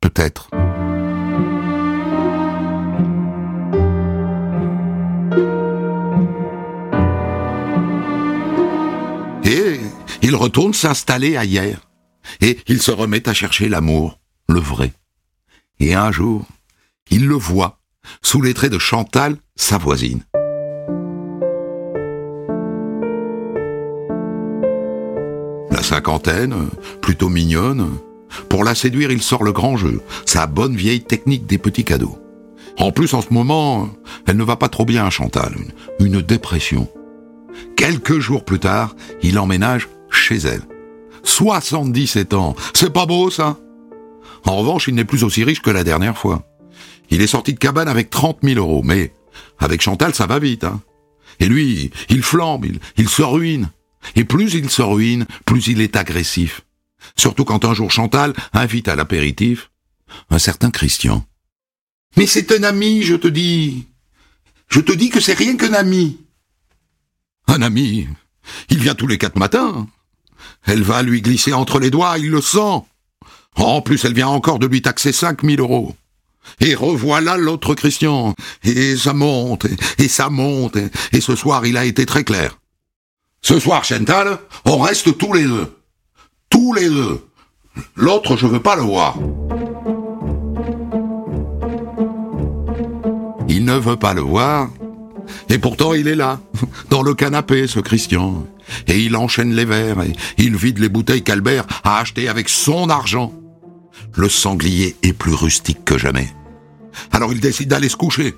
peut-être. 0.00 0.50
Et 9.44 9.80
il 10.22 10.36
retourne 10.36 10.72
s'installer 10.72 11.36
ailleurs. 11.36 11.90
Et 12.40 12.58
il 12.68 12.80
se 12.80 12.90
remet 12.90 13.28
à 13.28 13.34
chercher 13.34 13.68
l'amour, 13.68 14.20
le 14.48 14.60
vrai. 14.60 14.92
Et 15.80 15.94
un 15.94 16.12
jour, 16.12 16.46
il 17.10 17.26
le 17.26 17.34
voit, 17.34 17.81
sous 18.22 18.40
les 18.40 18.54
traits 18.54 18.72
de 18.72 18.78
Chantal, 18.78 19.36
sa 19.56 19.78
voisine. 19.78 20.22
La 25.70 25.82
cinquantaine, 25.82 26.54
plutôt 27.00 27.28
mignonne. 27.28 27.90
Pour 28.48 28.64
la 28.64 28.74
séduire, 28.74 29.10
il 29.10 29.22
sort 29.22 29.42
le 29.42 29.52
grand 29.52 29.76
jeu, 29.76 30.00
sa 30.26 30.46
bonne 30.46 30.76
vieille 30.76 31.02
technique 31.02 31.46
des 31.46 31.58
petits 31.58 31.84
cadeaux. 31.84 32.18
En 32.78 32.92
plus, 32.92 33.14
en 33.14 33.20
ce 33.20 33.32
moment, 33.32 33.88
elle 34.26 34.36
ne 34.36 34.44
va 34.44 34.56
pas 34.56 34.68
trop 34.68 34.84
bien, 34.84 35.08
Chantal. 35.10 35.54
Une, 35.98 36.06
une 36.06 36.22
dépression. 36.22 36.88
Quelques 37.76 38.18
jours 38.18 38.44
plus 38.44 38.58
tard, 38.58 38.96
il 39.22 39.38
emménage 39.38 39.88
chez 40.10 40.36
elle. 40.36 40.62
77 41.24 42.34
ans. 42.34 42.54
C'est 42.74 42.92
pas 42.92 43.06
beau, 43.06 43.30
ça? 43.30 43.58
En 44.44 44.56
revanche, 44.56 44.88
il 44.88 44.94
n'est 44.94 45.04
plus 45.04 45.24
aussi 45.24 45.44
riche 45.44 45.62
que 45.62 45.70
la 45.70 45.84
dernière 45.84 46.18
fois. 46.18 46.42
Il 47.10 47.20
est 47.20 47.26
sorti 47.26 47.52
de 47.52 47.58
cabane 47.58 47.88
avec 47.88 48.10
30 48.10 48.38
000 48.42 48.58
euros, 48.58 48.82
mais 48.82 49.12
avec 49.58 49.80
Chantal, 49.82 50.14
ça 50.14 50.26
va 50.26 50.38
vite. 50.38 50.64
Hein. 50.64 50.80
Et 51.40 51.46
lui, 51.46 51.90
il 52.08 52.22
flambe, 52.22 52.64
il, 52.64 52.78
il 52.96 53.08
se 53.08 53.22
ruine. 53.22 53.70
Et 54.16 54.24
plus 54.24 54.54
il 54.54 54.70
se 54.70 54.82
ruine, 54.82 55.26
plus 55.44 55.68
il 55.68 55.80
est 55.80 55.96
agressif. 55.96 56.62
Surtout 57.16 57.44
quand 57.44 57.64
un 57.64 57.74
jour 57.74 57.90
Chantal 57.90 58.32
invite 58.52 58.88
à 58.88 58.96
l'apéritif 58.96 59.70
un 60.30 60.38
certain 60.38 60.70
Christian. 60.70 61.24
Mais 62.16 62.26
c'est 62.26 62.52
un 62.52 62.62
ami, 62.62 63.02
je 63.02 63.14
te 63.14 63.28
dis. 63.28 63.86
Je 64.68 64.80
te 64.80 64.92
dis 64.92 65.10
que 65.10 65.20
c'est 65.20 65.34
rien 65.34 65.56
qu'un 65.56 65.74
ami. 65.74 66.18
Un 67.46 67.62
ami 67.62 68.06
Il 68.70 68.78
vient 68.78 68.94
tous 68.94 69.06
les 69.06 69.18
quatre 69.18 69.38
matins. 69.38 69.86
Elle 70.64 70.82
va 70.82 71.02
lui 71.02 71.22
glisser 71.22 71.52
entre 71.52 71.78
les 71.78 71.90
doigts, 71.90 72.18
il 72.18 72.30
le 72.30 72.40
sent. 72.40 72.82
En 73.56 73.82
plus, 73.82 74.04
elle 74.04 74.14
vient 74.14 74.28
encore 74.28 74.58
de 74.58 74.66
lui 74.66 74.82
taxer 74.82 75.12
cinq 75.12 75.42
mille 75.42 75.60
euros. 75.60 75.96
Et 76.60 76.74
revoilà 76.74 77.36
l'autre 77.36 77.74
Christian. 77.74 78.34
Et 78.64 78.96
ça 78.96 79.12
monte, 79.12 79.66
et 79.98 80.08
ça 80.08 80.30
monte, 80.30 80.76
et 81.12 81.20
ce 81.20 81.36
soir 81.36 81.66
il 81.66 81.76
a 81.76 81.84
été 81.84 82.06
très 82.06 82.24
clair. 82.24 82.58
Ce 83.40 83.58
soir, 83.58 83.84
Chantal, 83.84 84.38
on 84.64 84.78
reste 84.78 85.18
tous 85.18 85.32
les 85.32 85.44
deux. 85.44 85.76
Tous 86.48 86.72
les 86.74 86.88
deux. 86.88 87.26
L'autre, 87.96 88.36
je 88.36 88.46
veux 88.46 88.62
pas 88.62 88.76
le 88.76 88.82
voir. 88.82 89.16
Il 93.48 93.64
ne 93.64 93.76
veut 93.76 93.96
pas 93.96 94.14
le 94.14 94.22
voir, 94.22 94.70
et 95.48 95.58
pourtant 95.58 95.94
il 95.94 96.08
est 96.08 96.14
là, 96.14 96.40
dans 96.90 97.02
le 97.02 97.14
canapé, 97.14 97.66
ce 97.66 97.80
Christian. 97.80 98.46
Et 98.86 99.00
il 99.00 99.16
enchaîne 99.16 99.54
les 99.54 99.64
verres, 99.64 100.02
et 100.02 100.12
il 100.38 100.56
vide 100.56 100.78
les 100.78 100.88
bouteilles 100.88 101.22
qu'Albert 101.22 101.66
a 101.84 101.98
achetées 101.98 102.28
avec 102.28 102.48
son 102.48 102.88
argent. 102.88 103.32
Le 104.14 104.28
sanglier 104.28 104.96
est 105.02 105.12
plus 105.12 105.34
rustique 105.34 105.84
que 105.84 105.98
jamais. 105.98 106.32
Alors 107.10 107.32
il 107.32 107.40
décide 107.40 107.68
d'aller 107.68 107.88
se 107.88 107.96
coucher. 107.96 108.34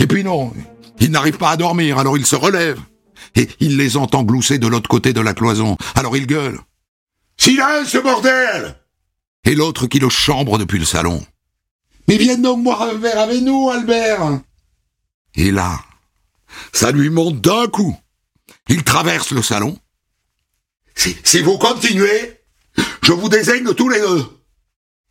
Et 0.00 0.06
puis 0.06 0.24
non, 0.24 0.52
il 1.00 1.10
n'arrive 1.10 1.38
pas 1.38 1.50
à 1.50 1.56
dormir, 1.56 1.98
alors 1.98 2.18
il 2.18 2.26
se 2.26 2.36
relève. 2.36 2.78
Et 3.34 3.48
il 3.60 3.76
les 3.76 3.96
entend 3.96 4.22
glousser 4.22 4.58
de 4.58 4.66
l'autre 4.66 4.88
côté 4.88 5.12
de 5.12 5.20
la 5.20 5.34
cloison. 5.34 5.76
Alors 5.94 6.16
il 6.16 6.26
gueule. 6.26 6.58
Silence, 7.36 7.94
bordel 7.96 8.76
Et 9.44 9.54
l'autre 9.54 9.86
qui 9.86 9.98
le 9.98 10.08
chambre 10.08 10.58
depuis 10.58 10.78
le 10.78 10.84
salon. 10.84 11.24
Mais 12.06 12.16
viens 12.16 12.38
donc 12.38 12.64
boire 12.64 12.82
un 12.82 12.94
verre 12.94 13.20
avec 13.20 13.42
nous, 13.42 13.70
Albert 13.70 14.40
Et 15.34 15.50
là, 15.50 15.78
ça 16.72 16.90
lui 16.90 17.10
monte 17.10 17.40
d'un 17.40 17.66
coup. 17.66 17.96
Il 18.68 18.82
traverse 18.82 19.30
le 19.30 19.42
salon. 19.42 19.78
Si, 20.94 21.16
si 21.22 21.42
vous 21.42 21.58
continuez, 21.58 22.40
je 23.02 23.12
vous 23.12 23.28
désigne 23.28 23.72
tous 23.74 23.88
les 23.88 24.00
deux. 24.00 24.37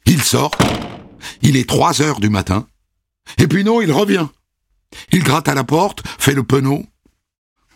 Il 0.08 0.24
sort. 0.24 0.52
Il 1.42 1.58
est 1.58 1.68
trois 1.68 2.02
heures 2.02 2.20
du 2.20 2.30
matin. 2.30 2.66
Et 3.38 3.48
puis 3.48 3.64
non, 3.64 3.82
il 3.82 3.92
revient. 3.92 4.28
Il 5.12 5.24
gratte 5.24 5.50
à 5.50 5.54
la 5.54 5.64
porte, 5.64 6.04
fait 6.18 6.34
le 6.34 6.44
penaud. 6.44 6.86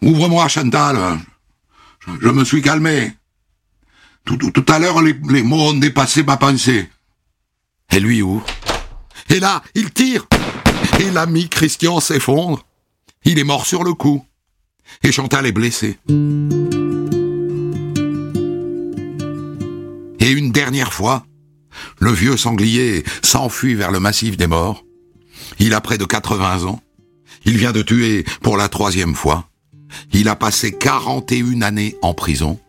Ouvre-moi, 0.02 0.48
Chantal. 0.48 1.20
Je, 2.22 2.30
me 2.30 2.44
suis 2.44 2.62
calmé. 2.62 3.13
Tout, 4.26 4.38
tout, 4.38 4.65
à 4.70 4.80
l'heure, 4.80 5.02
les, 5.02 5.15
les, 5.30 5.44
mots 5.44 5.70
ont 5.70 5.74
dépassé 5.74 6.24
ma 6.24 6.38
pensée. 6.38 6.89
Et 7.91 8.00
lui 8.00 8.22
ouvre. 8.22 8.46
Et 9.30 9.39
là, 9.39 9.62
il 9.76 9.91
tire. 9.91 10.26
Et 11.00 11.12
l'ami 11.12 11.50
Christian 11.50 12.00
s'effondre. 12.00 12.65
Il 13.26 13.38
est 13.39 13.44
mort 13.44 13.65
sur 13.65 13.84
le 13.84 13.94
coup. 13.94 14.26
Et 15.04 15.12
Chantal 15.12 15.46
est 15.46 15.52
blessée. 15.52 16.00
Et 20.20 20.32
une 20.32 20.52
dernière 20.52 20.94
fois, 20.94 21.26
le 22.02 22.12
vieux 22.12 22.36
sanglier 22.36 23.06
s'enfuit 23.22 23.76
vers 23.76 23.92
le 23.92 24.00
massif 24.00 24.36
des 24.36 24.48
morts. 24.48 24.84
Il 25.60 25.74
a 25.74 25.82
près 25.82 25.98
de 25.98 26.06
80 26.06 26.66
ans. 26.66 26.82
Il 27.46 27.58
vient 27.58 27.72
de 27.72 27.84
tuer 27.84 28.26
pour 28.42 28.58
la 28.58 28.68
troisième 28.68 29.16
fois. 29.16 29.48
Il 30.12 30.28
a 30.28 30.36
passé 30.36 30.72
41 30.72 31.62
années 31.62 31.96
en 32.02 32.14
prison. 32.14 32.60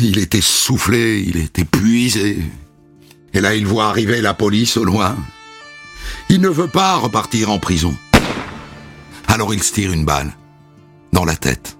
Il 0.00 0.18
était 0.18 0.40
soufflé, 0.40 1.22
il 1.26 1.36
était 1.36 1.62
épuisé. 1.62 2.38
Et 3.34 3.40
là, 3.40 3.54
il 3.54 3.66
voit 3.66 3.86
arriver 3.86 4.22
la 4.22 4.32
police 4.32 4.78
au 4.78 4.84
loin. 4.84 5.14
Il 6.30 6.40
ne 6.40 6.48
veut 6.48 6.68
pas 6.68 6.96
repartir 6.96 7.50
en 7.50 7.58
prison. 7.58 7.94
Alors 9.28 9.52
il 9.52 9.62
se 9.62 9.74
tire 9.74 9.92
une 9.92 10.06
balle 10.06 10.32
dans 11.12 11.24
la 11.24 11.36
tête. 11.36 11.76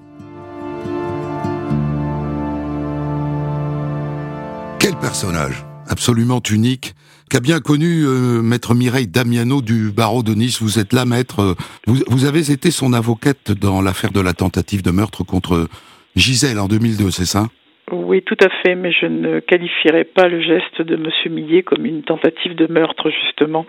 Personnage 5.10 5.64
absolument 5.88 6.40
unique 6.48 6.94
qu'a 7.28 7.40
bien 7.40 7.58
connu 7.58 8.04
euh, 8.06 8.42
maître 8.42 8.76
Mireille 8.76 9.08
Damiano 9.08 9.60
du 9.60 9.90
barreau 9.90 10.22
de 10.22 10.34
Nice. 10.34 10.62
Vous 10.62 10.78
êtes 10.78 10.92
là, 10.92 11.04
maître. 11.04 11.56
Vous, 11.88 11.98
vous 12.06 12.26
avez 12.26 12.52
été 12.52 12.70
son 12.70 12.92
avocate 12.92 13.50
dans 13.50 13.82
l'affaire 13.82 14.12
de 14.12 14.20
la 14.20 14.34
tentative 14.34 14.82
de 14.82 14.92
meurtre 14.92 15.24
contre 15.24 15.68
Gisèle 16.14 16.60
en 16.60 16.68
2002, 16.68 17.10
c'est 17.10 17.26
ça? 17.26 17.48
Oui, 17.92 18.22
tout 18.22 18.36
à 18.42 18.48
fait, 18.62 18.74
mais 18.74 18.92
je 18.92 19.06
ne 19.06 19.40
qualifierais 19.40 20.04
pas 20.04 20.28
le 20.28 20.40
geste 20.40 20.82
de 20.82 20.94
M. 20.94 21.32
Millet 21.32 21.62
comme 21.62 21.86
une 21.86 22.02
tentative 22.02 22.54
de 22.54 22.70
meurtre, 22.72 23.10
justement. 23.10 23.66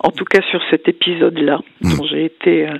En 0.00 0.10
tout 0.10 0.24
cas, 0.24 0.40
sur 0.50 0.60
cet 0.70 0.88
épisode-là, 0.88 1.60
mmh. 1.82 1.96
dont 1.96 2.04
j'ai 2.06 2.24
été 2.24 2.66
euh, 2.66 2.74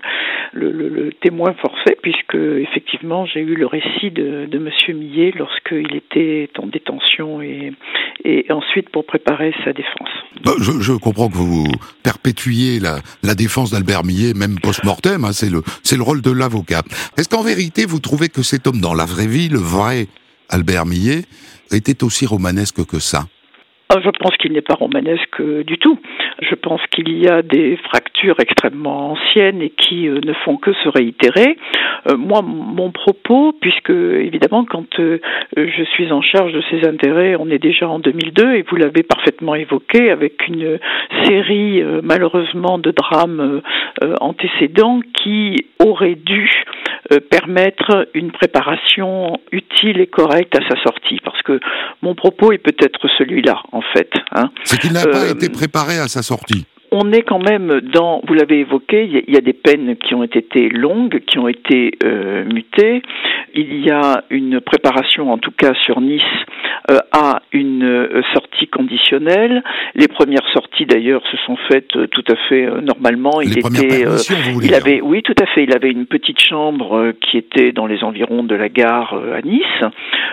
le, 0.52 0.70
le, 0.70 0.88
le, 0.88 1.12
témoin 1.12 1.52
forcé, 1.54 1.96
puisque 2.02 2.34
effectivement, 2.34 3.26
j'ai 3.26 3.40
eu 3.40 3.54
le 3.54 3.66
récit 3.66 4.10
de, 4.10 4.46
de 4.46 4.56
M. 4.56 4.70
Millet 4.96 5.32
lorsqu'il 5.36 5.94
était 5.94 6.48
en 6.58 6.66
détention 6.66 7.42
et, 7.42 7.72
et 8.24 8.46
ensuite 8.50 8.88
pour 8.90 9.04
préparer 9.04 9.52
sa 9.64 9.72
défense. 9.72 10.08
Je, 10.60 10.80
je 10.80 10.92
comprends 10.92 11.28
que 11.28 11.36
vous 11.36 11.66
perpétuiez 12.02 12.80
la, 12.80 13.00
la 13.22 13.34
défense 13.34 13.72
d'Albert 13.72 14.04
Millet, 14.04 14.32
même 14.34 14.58
post-mortem, 14.60 15.24
hein, 15.24 15.32
c'est 15.32 15.50
le, 15.50 15.62
c'est 15.82 15.96
le 15.96 16.02
rôle 16.02 16.22
de 16.22 16.30
l'avocat. 16.30 16.82
Est-ce 17.18 17.28
qu'en 17.28 17.42
vérité, 17.42 17.84
vous 17.84 18.00
trouvez 18.00 18.28
que 18.28 18.42
cet 18.42 18.66
homme, 18.66 18.80
dans 18.80 18.94
la 18.94 19.04
vraie 19.04 19.26
vie, 19.26 19.48
le 19.48 19.58
vrai 19.58 20.06
Albert 20.48 20.86
Millet 20.86 21.22
était 21.70 22.04
aussi 22.04 22.26
romanesque 22.26 22.84
que 22.86 22.98
ça 22.98 23.26
ah, 23.88 24.00
je 24.04 24.10
pense 24.10 24.36
qu'il 24.38 24.52
n'est 24.52 24.62
pas 24.62 24.74
romanesque 24.74 25.40
du 25.40 25.78
tout. 25.78 25.98
Je 26.40 26.54
pense 26.54 26.80
qu'il 26.90 27.16
y 27.16 27.28
a 27.28 27.42
des 27.42 27.78
fractures 27.88 28.36
extrêmement 28.40 29.12
anciennes 29.12 29.62
et 29.62 29.70
qui 29.70 30.08
euh, 30.08 30.20
ne 30.24 30.32
font 30.44 30.56
que 30.56 30.72
se 30.72 30.88
réitérer. 30.88 31.56
Euh, 32.08 32.16
moi, 32.16 32.42
mon 32.42 32.90
propos, 32.90 33.52
puisque 33.60 33.90
évidemment, 33.90 34.64
quand 34.64 35.00
euh, 35.00 35.18
je 35.56 35.82
suis 35.84 36.12
en 36.12 36.20
charge 36.20 36.52
de 36.52 36.62
ces 36.70 36.86
intérêts, 36.86 37.36
on 37.36 37.48
est 37.50 37.58
déjà 37.58 37.88
en 37.88 37.98
2002 37.98 38.54
et 38.54 38.64
vous 38.68 38.76
l'avez 38.76 39.02
parfaitement 39.02 39.54
évoqué 39.54 40.10
avec 40.10 40.46
une 40.48 40.78
série 41.24 41.82
malheureusement 42.02 42.78
de 42.78 42.90
drames 42.90 43.62
antécédents 44.20 45.00
qui 45.14 45.66
auraient 45.78 46.16
dû 46.16 46.50
permettre 47.30 48.08
une 48.14 48.32
préparation 48.32 49.38
utile 49.52 50.00
et 50.00 50.06
correcte 50.06 50.56
à 50.56 50.68
sa 50.68 50.82
sortie. 50.82 51.18
Parce 51.24 51.40
que 51.42 51.60
mon 52.02 52.14
propos 52.14 52.52
est 52.52 52.58
peut-être 52.58 53.06
celui-là 53.18 53.62
en 53.72 53.82
fait. 53.82 54.10
Hein. 54.32 54.50
C'est 54.64 54.78
qu'il 54.80 54.92
n'a 54.92 55.04
pas 55.04 55.30
été 55.30 55.48
préparé 55.48 55.98
à 55.98 56.08
sa 56.08 56.22
sortie 56.26 56.66
on 56.96 57.12
est 57.12 57.22
quand 57.22 57.38
même 57.38 57.80
dans, 57.92 58.22
vous 58.26 58.34
l'avez 58.34 58.60
évoqué, 58.60 59.04
il 59.04 59.34
y, 59.34 59.36
a 59.36 59.40
des 59.40 59.52
peines 59.52 59.96
qui 59.96 60.14
ont 60.14 60.22
été 60.22 60.70
longues, 60.70 61.20
qui 61.26 61.38
ont 61.38 61.48
été 61.48 61.92
euh, 62.04 62.44
mutées. 62.44 63.02
Il 63.54 63.84
y 63.84 63.90
a 63.90 64.24
une 64.30 64.60
préparation, 64.60 65.30
en 65.30 65.38
tout 65.38 65.50
cas 65.50 65.74
sur 65.74 66.00
Nice, 66.00 66.22
euh, 66.90 66.98
à 67.12 67.42
une 67.52 67.84
euh, 67.84 68.22
sortie 68.32 68.66
conditionnelle. 68.68 69.62
Les 69.94 70.08
premières 70.08 70.46
sorties, 70.54 70.86
d'ailleurs, 70.86 71.22
se 71.30 71.36
sont 71.38 71.56
faites 71.68 71.88
tout 71.88 72.24
à 72.28 72.36
fait 72.48 72.66
normalement. 72.82 73.40
il 73.42 73.58
était, 73.58 74.04
il 74.62 74.74
avait, 74.74 75.00
oui, 75.02 75.22
tout 75.22 75.34
à 75.40 75.46
fait. 75.46 75.64
Il 75.64 75.74
avait 75.74 75.90
une 75.90 76.06
petite 76.06 76.40
chambre 76.40 77.12
qui 77.20 77.36
était 77.36 77.72
dans 77.72 77.86
les 77.86 78.04
environs 78.04 78.42
de 78.42 78.54
la 78.54 78.70
gare 78.70 79.14
à 79.34 79.42
Nice, 79.42 79.62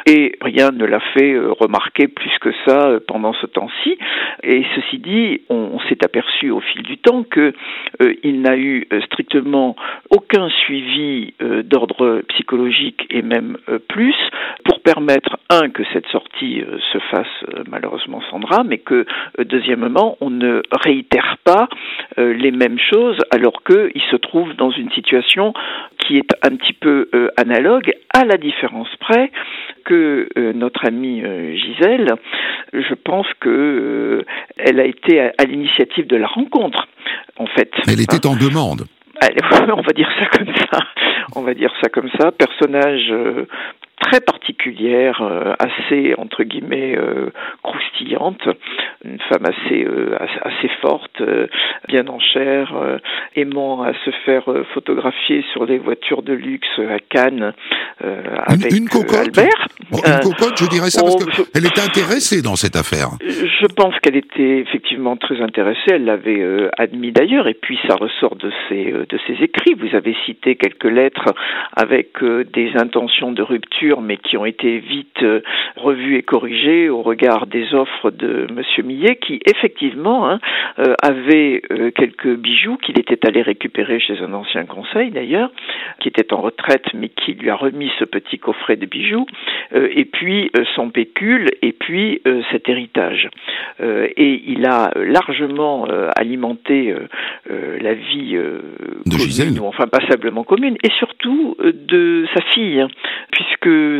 et 0.07 0.37
rien 0.41 0.71
ne 0.71 0.85
l'a 0.85 1.01
fait 1.13 1.35
remarquer 1.59 2.07
plus 2.07 2.31
que 2.39 2.53
ça 2.65 2.99
pendant 3.07 3.33
ce 3.33 3.47
temps-ci. 3.47 3.97
Et 4.43 4.63
ceci 4.75 4.99
dit, 4.99 5.41
on 5.49 5.79
s'est 5.89 6.03
aperçu 6.03 6.52
au 6.53 6.61
fil 6.61 6.83
du 6.83 6.97
temps 6.97 7.23
qu'il 7.23 7.53
euh, 8.01 8.13
n'a 8.23 8.55
eu 8.55 8.87
euh, 8.93 9.01
strictement 9.01 9.75
aucun 10.09 10.49
suivi 10.49 11.33
euh, 11.41 11.63
d'ordre 11.63 12.21
psychologique 12.29 13.05
et 13.09 13.21
même 13.21 13.57
plus 13.89 14.15
pour 14.65 14.81
permettre 14.81 15.37
un 15.49 15.69
que 15.69 15.83
cette 15.93 16.07
sortie 16.07 16.63
se 16.91 16.97
fasse 17.11 17.27
malheureusement 17.69 18.21
sans 18.29 18.39
drame 18.39 18.71
et 18.71 18.79
que 18.79 19.05
deuxièmement 19.39 20.17
on 20.21 20.29
ne 20.29 20.61
réitère 20.71 21.37
pas 21.43 21.67
les 22.17 22.51
mêmes 22.51 22.79
choses 22.79 23.17
alors 23.31 23.63
qu'il 23.63 24.01
se 24.11 24.15
trouve 24.15 24.53
dans 24.55 24.71
une 24.71 24.91
situation 24.91 25.53
qui 25.99 26.17
est 26.17 26.29
un 26.41 26.55
petit 26.55 26.73
peu 26.73 27.09
analogue 27.37 27.93
à 28.13 28.25
la 28.25 28.37
différence 28.37 28.89
près 28.99 29.31
que 29.85 30.27
notre 30.53 30.85
amie 30.85 31.21
Gisèle, 31.55 32.09
je 32.73 32.93
pense 32.93 33.27
que 33.39 34.25
elle 34.57 34.79
a 34.79 34.85
été 34.85 35.19
à 35.19 35.43
l'initiative 35.47 36.07
de 36.07 36.15
la 36.15 36.27
rencontre, 36.33 36.87
en 37.37 37.45
fait. 37.47 37.71
Elle 37.87 38.01
était 38.01 38.25
en 38.25 38.35
demande. 38.35 38.85
on 39.77 39.81
va 39.81 39.93
dire 39.93 40.09
ça 40.19 40.25
comme 40.37 40.53
ça. 40.55 40.79
On 41.35 41.41
va 41.41 41.53
dire 41.53 41.71
ça 41.81 41.89
comme 41.89 42.09
ça. 42.19 42.31
Personnage 42.31 43.09
euh, 43.11 43.47
très 44.03 44.19
particulière, 44.19 45.21
euh, 45.21 45.53
assez 45.59 46.13
entre 46.17 46.43
guillemets 46.43 46.95
euh, 46.97 47.31
croustillante, 47.63 48.41
une 49.05 49.19
femme 49.29 49.45
assez 49.45 49.85
assez 50.41 50.69
forte, 50.81 51.21
bien 51.87 52.07
en 52.07 52.19
chair, 52.19 52.73
aimant 53.35 53.83
à 53.83 53.93
se 54.05 54.11
faire 54.25 54.43
photographier 54.73 55.43
sur 55.51 55.65
des 55.65 55.77
voitures 55.77 56.21
de 56.21 56.33
luxe 56.33 56.79
à 56.79 56.99
Cannes 56.99 57.53
avec 57.99 58.73
une, 58.73 58.87
cocotte. 58.87 59.37
Albert. 59.37 59.67
une 59.91 60.19
cocotte, 60.21 60.57
je 60.57 60.69
dirais 60.69 60.89
ça 60.89 61.01
parce 61.01 61.15
oh, 61.15 61.43
qu'elle 61.53 61.65
était 61.65 61.81
intéressée 61.81 62.41
dans 62.41 62.55
cette 62.55 62.75
affaire. 62.75 63.09
Je 63.21 63.67
pense 63.67 63.97
qu'elle 63.99 64.15
était 64.15 64.59
effectivement 64.59 65.17
très 65.17 65.41
intéressée. 65.41 65.91
Elle 65.91 66.05
l'avait 66.05 66.69
admis 66.77 67.11
d'ailleurs, 67.11 67.47
et 67.47 67.55
puis 67.55 67.77
ça 67.87 67.95
ressort 67.95 68.35
de 68.35 68.51
ses 68.69 68.91
de 68.91 69.19
ses 69.27 69.43
écrits. 69.43 69.73
Vous 69.73 69.95
avez 69.95 70.15
cité 70.25 70.55
quelques 70.55 70.85
lettres 70.85 71.33
avec 71.75 72.23
des 72.23 72.71
intentions 72.75 73.31
de 73.31 73.41
rupture 73.41 73.92
mais 74.01 74.17
qui 74.17 74.37
ont 74.37 74.45
été 74.45 74.79
vite 74.79 75.21
euh, 75.23 75.41
revues 75.75 76.17
et 76.17 76.23
corrigées 76.23 76.89
au 76.89 77.01
regard 77.01 77.47
des 77.47 77.73
offres 77.73 78.11
de 78.11 78.47
M. 78.49 78.85
Millet, 78.85 79.15
qui 79.15 79.39
effectivement 79.45 80.29
hein, 80.29 80.39
euh, 80.79 80.93
avait 81.01 81.61
euh, 81.71 81.91
quelques 81.91 82.35
bijoux 82.35 82.77
qu'il 82.77 82.99
était 82.99 83.25
allé 83.27 83.41
récupérer 83.41 83.99
chez 83.99 84.19
un 84.19 84.33
ancien 84.33 84.65
conseil 84.65 85.11
d'ailleurs, 85.11 85.51
qui 85.99 86.09
était 86.09 86.33
en 86.33 86.41
retraite, 86.41 86.85
mais 86.93 87.09
qui 87.09 87.33
lui 87.33 87.49
a 87.49 87.55
remis 87.55 87.91
ce 87.99 88.05
petit 88.05 88.39
coffret 88.39 88.75
de 88.75 88.85
bijoux, 88.85 89.25
et 89.73 90.05
puis 90.05 90.51
son 90.75 90.89
pécule, 90.89 91.49
et 91.61 91.71
puis 91.71 92.21
cet 92.51 92.69
héritage. 92.69 93.29
et 93.81 94.41
il 94.47 94.65
a 94.65 94.91
largement 94.95 95.85
alimenté 96.15 96.93
la 97.49 97.93
vie 97.93 98.33
de 98.35 99.11
Gisèle, 99.11 99.59
ou 99.59 99.65
enfin 99.65 99.87
passablement 99.87 100.43
commune, 100.43 100.77
et 100.83 100.89
surtout 100.99 101.55
de 101.59 102.25
sa 102.33 102.41
fille, 102.53 102.81
hein, 102.81 102.87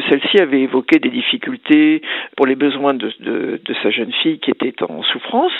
celle-ci 0.09 0.37
avait 0.39 0.61
évoqué 0.61 0.99
des 0.99 1.09
difficultés 1.09 2.01
pour 2.35 2.45
les 2.45 2.55
besoins 2.55 2.93
de, 2.93 3.11
sa 3.81 3.89
jeune 3.89 4.11
fille 4.21 4.39
qui 4.39 4.51
était 4.51 4.73
en 4.83 5.03
souffrance. 5.03 5.51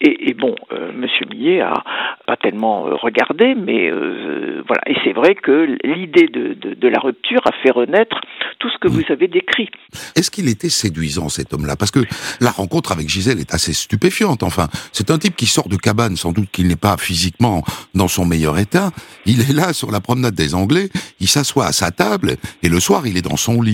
Et, 0.00 0.34
bon, 0.34 0.54
euh, 0.72 0.92
Monsieur 0.92 1.26
Millet 1.30 1.60
a 1.60 1.84
pas 2.26 2.36
tellement 2.36 2.86
euh, 2.86 2.94
regardé, 2.94 3.54
mais 3.54 3.90
euh, 3.90 4.62
voilà. 4.66 4.82
Et 4.86 4.94
c'est 5.04 5.12
vrai 5.12 5.34
que 5.34 5.76
l'idée 5.84 6.28
de, 6.28 6.88
la 6.88 6.98
rupture 6.98 7.40
a 7.44 7.52
fait 7.62 7.70
renaître 7.70 8.20
tout 8.58 8.68
ce 8.68 8.78
que 8.78 8.88
vous 8.88 9.02
avez 9.10 9.28
décrit. 9.28 9.68
Est-ce 10.16 10.30
qu'il 10.30 10.48
était 10.48 10.68
séduisant 10.68 11.28
cet 11.28 11.52
homme-là? 11.54 11.76
Parce 11.76 11.90
que 11.90 12.00
la 12.40 12.50
rencontre 12.50 12.92
avec 12.92 13.08
Gisèle 13.08 13.38
est 13.38 13.54
assez 13.54 13.72
stupéfiante. 13.72 14.42
Enfin, 14.42 14.68
c'est 14.92 15.10
un 15.10 15.18
type 15.18 15.36
qui 15.36 15.46
sort 15.46 15.68
de 15.68 15.76
cabane, 15.76 16.16
sans 16.16 16.32
doute 16.32 16.50
qu'il 16.50 16.66
n'est 16.66 16.76
pas 16.76 16.96
physiquement 16.96 17.62
dans 17.94 18.08
son 18.08 18.24
meilleur 18.24 18.58
état. 18.58 18.90
Il 19.26 19.40
est 19.40 19.54
là 19.54 19.72
sur 19.72 19.90
la 19.90 20.00
promenade 20.00 20.34
des 20.34 20.54
Anglais, 20.54 20.88
il 21.20 21.28
s'assoit 21.28 21.66
à 21.66 21.72
sa 21.72 21.90
table 21.90 22.36
et 22.62 22.68
le 22.68 22.80
soir 22.80 23.06
il 23.06 23.16
est 23.16 23.22
dans 23.22 23.36
son 23.36 23.62
lit. 23.62 23.69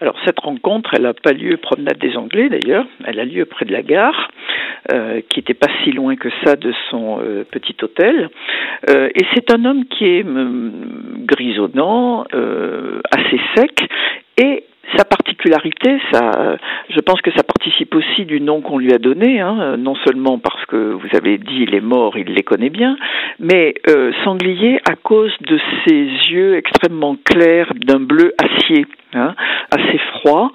Alors 0.00 0.16
cette 0.24 0.40
rencontre, 0.40 0.94
elle 0.94 1.02
n'a 1.02 1.12
pas 1.12 1.32
lieu 1.32 1.58
promenade 1.58 1.98
des 1.98 2.16
Anglais 2.16 2.48
d'ailleurs, 2.48 2.86
elle 3.04 3.20
a 3.20 3.24
lieu 3.24 3.44
près 3.44 3.66
de 3.66 3.72
la 3.72 3.82
gare, 3.82 4.30
euh, 4.92 5.20
qui 5.28 5.40
n'était 5.40 5.54
pas 5.54 5.68
si 5.84 5.92
loin 5.92 6.16
que 6.16 6.30
ça 6.42 6.56
de 6.56 6.72
son 6.90 7.20
euh, 7.20 7.44
petit 7.44 7.76
hôtel. 7.82 8.30
Euh, 8.88 9.10
et 9.14 9.24
c'est 9.34 9.52
un 9.52 9.64
homme 9.66 9.84
qui 9.84 10.06
est 10.06 10.22
mm, 10.22 11.26
grisonnant, 11.26 12.24
assez 13.12 13.40
sec 13.54 13.88
et 14.38 14.64
sa 14.96 15.04
particularité, 15.04 15.98
ça, 16.12 16.56
je 16.88 17.00
pense 17.00 17.20
que 17.20 17.30
ça 17.32 17.42
participe 17.42 17.94
aussi 17.94 18.24
du 18.24 18.40
nom 18.40 18.60
qu'on 18.60 18.78
lui 18.78 18.92
a 18.92 18.98
donné, 18.98 19.40
hein, 19.40 19.76
non 19.78 19.94
seulement 20.06 20.38
parce 20.38 20.64
que 20.66 20.76
vous 20.76 21.08
avez 21.16 21.38
dit 21.38 21.64
il 21.68 21.74
est 21.74 21.80
mort, 21.80 22.16
il 22.16 22.34
les 22.34 22.42
connaît 22.42 22.70
bien, 22.70 22.96
mais 23.38 23.74
euh, 23.88 24.12
sanglier 24.24 24.80
à 24.88 24.96
cause 24.96 25.32
de 25.42 25.58
ses 25.84 26.04
yeux 26.30 26.56
extrêmement 26.56 27.16
clairs 27.24 27.72
d'un 27.74 28.00
bleu 28.00 28.34
acier. 28.38 28.86
Hein, 29.12 29.34
assez 29.72 29.98
froid 29.98 30.52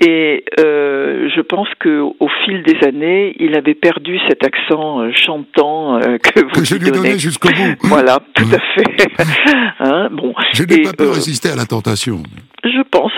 et 0.00 0.44
euh, 0.58 1.28
je 1.34 1.40
pense 1.40 1.68
que 1.78 2.00
au 2.00 2.28
fil 2.44 2.62
des 2.62 2.86
années 2.86 3.36
il 3.38 3.56
avait 3.56 3.74
perdu 3.74 4.18
cet 4.28 4.44
accent 4.44 5.00
euh, 5.00 5.12
chantant 5.14 5.96
euh, 5.96 6.18
que 6.22 6.40
vous 6.40 6.60
que 6.60 6.64
je 6.64 6.76
lui 6.76 6.90
donnais 6.90 7.18
jusqu'au 7.18 7.48
bout. 7.48 7.76
Voilà 7.82 8.18
tout 8.34 8.48
à 8.52 8.58
fait. 8.74 9.08
Hein, 9.80 10.08
bon. 10.10 10.32
Je 10.54 10.62
n'ai 10.62 10.82
pas 10.82 10.92
pu 10.92 11.04
résister 11.04 11.50
à 11.50 11.56
la 11.56 11.66
tentation. 11.66 12.22
je 12.62 12.82
pense. 12.90 13.12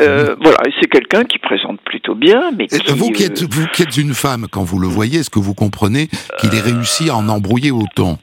Euh, 0.00 0.36
voilà, 0.40 0.58
c'est 0.80 0.88
quelqu'un 0.88 1.24
qui 1.24 1.38
présente 1.38 1.80
plutôt 1.80 2.14
bien, 2.14 2.50
mais 2.56 2.66
qui, 2.66 2.92
vous 2.92 3.10
qui 3.10 3.24
êtes 3.24 3.42
vous 3.42 3.66
qui 3.72 3.82
êtes 3.82 3.96
une 3.96 4.14
femme, 4.14 4.46
quand 4.50 4.62
vous 4.62 4.78
le 4.78 4.86
voyez, 4.86 5.20
est-ce 5.20 5.30
que 5.30 5.40
vous 5.40 5.54
comprenez 5.54 6.08
qu'il 6.38 6.54
ait 6.54 6.60
réussi 6.60 7.10
à 7.10 7.16
en 7.16 7.28
embrouiller 7.28 7.72
autant? 7.72 8.18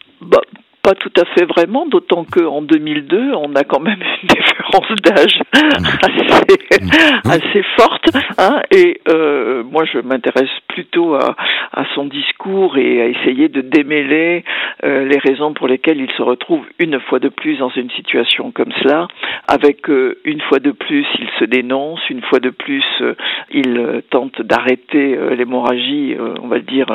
Pas 0.82 0.96
tout 0.96 1.12
à 1.18 1.26
fait 1.36 1.46
vraiment, 1.46 1.86
d'autant 1.86 2.26
qu'en 2.26 2.62
2002, 2.62 3.34
on 3.36 3.56
a 3.56 3.64
quand 3.64 3.80
même 3.80 4.00
une 4.24 4.28
différence 4.28 5.02
d'âge 5.04 5.42
assez, 5.54 6.84
mmh. 6.84 7.30
assez 7.30 7.64
forte. 7.78 8.10
Hein, 8.38 8.62
et 8.72 9.02
euh, 9.10 9.64
moi, 9.64 9.86
je 9.86 10.00
m'intéresse 10.00 10.50
plutôt 10.68 11.16
à, 11.16 11.36
à, 11.74 11.86
son 11.96 12.06
discours 12.06 12.78
et 12.78 13.02
à 13.02 13.06
essayer 13.08 13.50
de 13.50 13.62
démêler 13.62 14.44
euh, 14.84 15.06
les 15.06 15.18
raisons 15.18 15.54
pour 15.54 15.68
lesquelles 15.68 16.00
il 16.00 16.12
se 16.12 16.22
retrouve 16.22 16.66
une 16.80 17.00
fois 17.02 17.20
de 17.20 17.30
plus 17.30 17.58
dans 17.58 17.70
une 17.70 17.90
situation 17.92 18.52
comme 18.52 18.72
cela, 18.82 19.08
avec 19.48 19.90
euh, 19.90 20.18
une 20.26 20.42
fois 20.42 20.60
de 20.60 20.72
plus, 20.72 21.06
il 21.20 21.28
se 21.40 21.46
dénonce, 21.46 22.00
une 22.10 22.22
fois 22.22 22.40
de 22.40 22.50
plus, 22.50 22.84
euh, 23.02 23.16
il 23.52 24.02
tente 24.10 24.42
d'arrêter 24.42 25.18
euh, 25.18 25.36
l'hémorragie, 25.36 26.16
on 26.42 26.48
va 26.48 26.58
le 26.58 26.64
dire, 26.64 26.88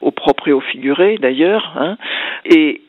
au 0.00 0.10
propre 0.10 0.48
et 0.48 0.52
au 0.52 0.60
figuré 0.60 1.18
d'ailleurs. 1.20 1.74
Hein, 1.76 1.96
et 2.44 2.82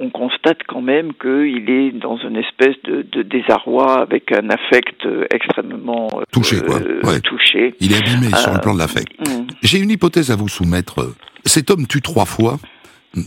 on 0.00 0.10
constate 0.10 0.58
quand 0.66 0.80
même 0.80 1.12
qu'il 1.14 1.70
est 1.70 1.90
dans 1.92 2.16
une 2.18 2.36
espèce 2.36 2.76
de, 2.84 3.02
de, 3.02 3.22
désarroi 3.22 4.00
avec 4.00 4.32
un 4.32 4.50
affect 4.50 5.06
extrêmement 5.32 6.08
touché. 6.32 6.60
Quoi. 6.60 6.80
touché. 7.20 7.74
Il 7.80 7.92
est 7.92 7.96
abîmé 7.96 8.34
sur 8.36 8.52
le 8.52 8.60
plan 8.60 8.74
de 8.74 8.78
l'affect. 8.78 9.12
Mm. 9.20 9.46
J'ai 9.62 9.78
une 9.78 9.90
hypothèse 9.90 10.30
à 10.30 10.36
vous 10.36 10.48
soumettre. 10.48 11.12
Cet 11.44 11.70
homme 11.70 11.86
tue 11.86 12.02
trois 12.02 12.26
fois, 12.26 12.58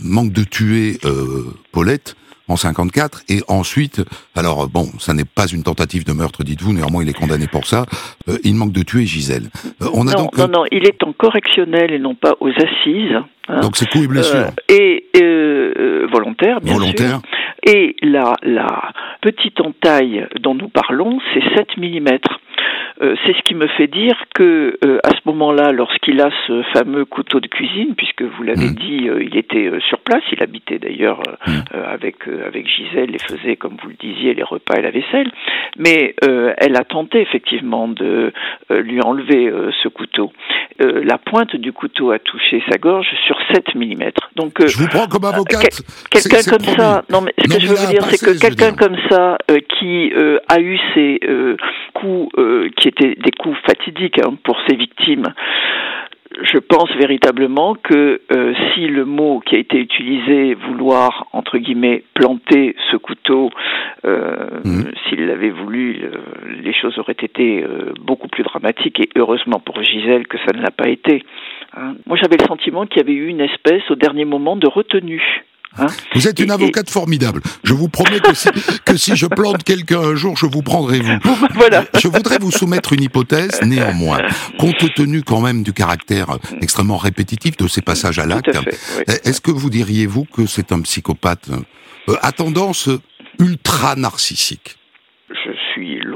manque 0.04 0.32
de 0.32 0.44
tuer 0.44 0.98
euh, 1.04 1.44
Paulette 1.72 2.16
en 2.52 2.56
54 2.56 3.22
et 3.28 3.40
ensuite, 3.48 4.02
alors 4.36 4.68
bon, 4.68 4.86
ça 4.98 5.14
n'est 5.14 5.24
pas 5.24 5.46
une 5.46 5.62
tentative 5.62 6.04
de 6.04 6.12
meurtre, 6.12 6.44
dites-vous, 6.44 6.72
néanmoins 6.72 7.02
il 7.02 7.08
est 7.08 7.18
condamné 7.18 7.46
pour 7.46 7.66
ça. 7.66 7.86
Euh, 8.28 8.38
il 8.44 8.54
manque 8.54 8.72
de 8.72 8.82
tuer 8.82 9.06
Gisèle. 9.06 9.48
Euh, 9.82 9.86
on 9.94 10.06
a 10.06 10.12
non, 10.12 10.24
donc, 10.24 10.38
non, 10.38 10.48
non, 10.48 10.64
il 10.70 10.86
est 10.86 11.02
en 11.02 11.12
correctionnel 11.12 11.92
et 11.92 11.98
non 11.98 12.14
pas 12.14 12.34
aux 12.40 12.50
assises. 12.50 13.16
Hein. 13.48 13.60
Donc 13.60 13.76
c'est 13.76 13.88
coup 13.88 14.04
et 14.04 14.06
blessure. 14.06 14.50
et 14.68 15.08
volontaire, 16.12 16.60
bien 16.60 16.74
volontaire. 16.74 17.20
sûr. 17.20 17.22
Et 17.64 17.96
la, 18.02 18.34
la 18.42 18.92
petite 19.20 19.60
entaille 19.60 20.26
dont 20.40 20.54
nous 20.54 20.68
parlons, 20.68 21.20
c'est 21.32 21.42
7 21.56 21.76
mm. 21.78 22.18
Euh, 23.00 23.14
c'est 23.24 23.34
ce 23.36 23.42
qui 23.42 23.54
me 23.54 23.66
fait 23.68 23.86
dire 23.86 24.14
que 24.34 24.78
euh, 24.84 24.98
à 25.04 25.10
ce 25.10 25.20
moment-là, 25.26 25.72
lorsqu'il 25.72 26.20
a 26.20 26.30
ce 26.46 26.62
fameux 26.74 27.04
couteau 27.04 27.40
de 27.40 27.46
cuisine, 27.46 27.94
puisque 27.96 28.22
vous 28.22 28.42
l'avez 28.42 28.70
mm. 28.70 28.74
dit, 28.74 29.08
euh, 29.08 29.22
il 29.22 29.36
était 29.36 29.70
sur 29.88 29.98
place, 30.00 30.22
il 30.30 30.42
habitait 30.42 30.78
d'ailleurs 30.78 31.22
mm. 31.46 31.52
avec 31.86 32.28
avec 32.28 32.68
Gisèle 32.68 33.14
et 33.14 33.18
faisait, 33.18 33.56
comme 33.56 33.76
vous 33.82 33.88
le 33.88 33.96
disiez, 33.98 34.34
les 34.34 34.42
repas 34.42 34.74
et 34.78 34.82
la 34.82 34.90
vaisselle. 34.90 35.30
Mais 35.78 36.14
elle 36.58 36.76
a 36.76 36.84
tenté 36.84 37.20
effectivement 37.20 37.88
de 37.88 38.32
lui 38.70 39.00
enlever 39.02 39.52
ce 39.82 39.88
couteau. 39.88 40.32
la 40.78 41.18
pointe 41.18 41.56
du 41.56 41.72
couteau 41.72 42.10
a 42.10 42.18
touché 42.18 42.62
sa 42.70 42.78
gorge 42.78 43.08
sur 43.26 43.38
7 43.52 43.74
mm. 43.74 44.10
Donc 44.36 44.64
je 44.64 44.76
vous 44.76 44.88
prends 44.88 45.06
comme 45.06 45.24
avocate. 45.24 45.80
Quelqu'un 46.10 46.50
comme 46.50 46.76
ça. 46.76 47.02
Non, 47.10 47.20
mais 47.22 47.32
ce 47.38 47.54
que 47.54 47.60
je 47.60 47.66
veux 47.66 47.74
vous 47.74 47.92
dire, 47.92 48.04
c'est 48.04 48.24
que 48.24 48.38
quelqu'un 48.38 48.72
comme 48.72 48.96
ça 49.10 49.38
qui 49.78 50.12
a 50.48 50.60
eu 50.60 50.78
ces 50.94 51.20
coups 51.94 52.28
qui 52.76 52.81
étaient 52.88 53.14
des 53.14 53.30
coups 53.30 53.58
fatidiques 53.66 54.18
hein, 54.18 54.34
pour 54.44 54.58
ces 54.68 54.76
victimes. 54.76 55.32
Je 56.40 56.58
pense 56.58 56.90
véritablement 56.96 57.74
que 57.74 58.22
euh, 58.32 58.54
si 58.72 58.86
le 58.86 59.04
mot 59.04 59.40
qui 59.40 59.54
a 59.54 59.58
été 59.58 59.78
utilisé, 59.78 60.54
vouloir 60.54 61.26
entre 61.32 61.58
guillemets 61.58 62.04
planter 62.14 62.74
ce 62.90 62.96
couteau, 62.96 63.50
euh, 64.06 64.60
mmh. 64.64 64.82
s'il 65.04 65.26
l'avait 65.26 65.50
voulu, 65.50 66.00
les 66.62 66.72
choses 66.72 66.98
auraient 66.98 67.12
été 67.12 67.62
euh, 67.62 67.92
beaucoup 68.00 68.28
plus 68.28 68.44
dramatiques 68.44 68.98
et 69.00 69.10
heureusement 69.14 69.60
pour 69.60 69.82
Gisèle 69.82 70.26
que 70.26 70.38
ça 70.38 70.56
ne 70.56 70.62
l'a 70.62 70.70
pas 70.70 70.88
été. 70.88 71.22
Hein. 71.76 71.96
Moi 72.06 72.16
j'avais 72.16 72.36
le 72.38 72.46
sentiment 72.46 72.86
qu'il 72.86 72.98
y 72.98 73.04
avait 73.04 73.12
eu 73.12 73.26
une 73.26 73.42
espèce 73.42 73.82
au 73.90 73.94
dernier 73.94 74.24
moment 74.24 74.56
de 74.56 74.68
retenue. 74.68 75.44
Hein 75.78 75.86
vous 76.14 76.28
êtes 76.28 76.38
une 76.38 76.50
avocate 76.50 76.90
formidable. 76.90 77.40
Je 77.64 77.74
vous 77.74 77.88
promets 77.88 78.20
que 78.20 78.34
si, 78.34 78.48
que 78.84 78.96
si 78.96 79.16
je 79.16 79.26
plante 79.26 79.64
quelqu'un 79.64 80.00
un 80.00 80.14
jour, 80.14 80.36
je 80.36 80.46
vous 80.46 80.62
prendrai 80.62 81.00
vous. 81.00 81.18
Voilà. 81.54 81.84
Je 81.98 82.08
voudrais 82.08 82.38
vous 82.38 82.50
soumettre 82.50 82.92
une 82.92 83.02
hypothèse, 83.02 83.60
néanmoins, 83.62 84.18
compte 84.58 84.92
tenu 84.94 85.22
quand 85.22 85.40
même 85.40 85.62
du 85.62 85.72
caractère 85.72 86.38
extrêmement 86.60 86.98
répétitif 86.98 87.56
de 87.56 87.68
ces 87.68 87.82
passages 87.82 88.18
à 88.18 88.26
l'acte. 88.26 88.50
Est-ce 89.24 89.40
que 89.40 89.50
vous 89.50 89.70
diriez-vous 89.70 90.24
que 90.24 90.46
c'est 90.46 90.72
un 90.72 90.80
psychopathe 90.80 91.48
euh, 92.08 92.16
à 92.22 92.32
tendance 92.32 92.88
ultra 93.38 93.96
narcissique 93.96 94.76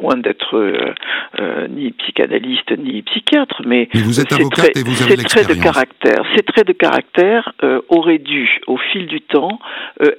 loin 0.06 0.16
d'être 0.16 0.56
euh, 0.56 0.94
euh, 1.40 1.68
ni 1.68 1.90
psychanalyste 1.92 2.70
ni 2.78 3.02
psychiatre, 3.02 3.62
mais, 3.66 3.88
vous 3.94 4.20
êtes 4.20 4.32
avocate 4.32 4.76
et 4.76 4.82
vous 4.82 5.02
avez 5.02 5.16
ces 5.16 5.24
traits 5.24 5.48
de 5.48 5.62
caractère, 5.62 6.22
ces 6.36 6.42
traits 6.42 6.66
de 6.66 6.72
caractère 6.72 7.52
euh, 7.62 7.80
auraient 7.88 8.18
dû, 8.18 8.60
au 8.66 8.76
fil 8.76 9.06
du 9.06 9.20
temps, 9.20 9.58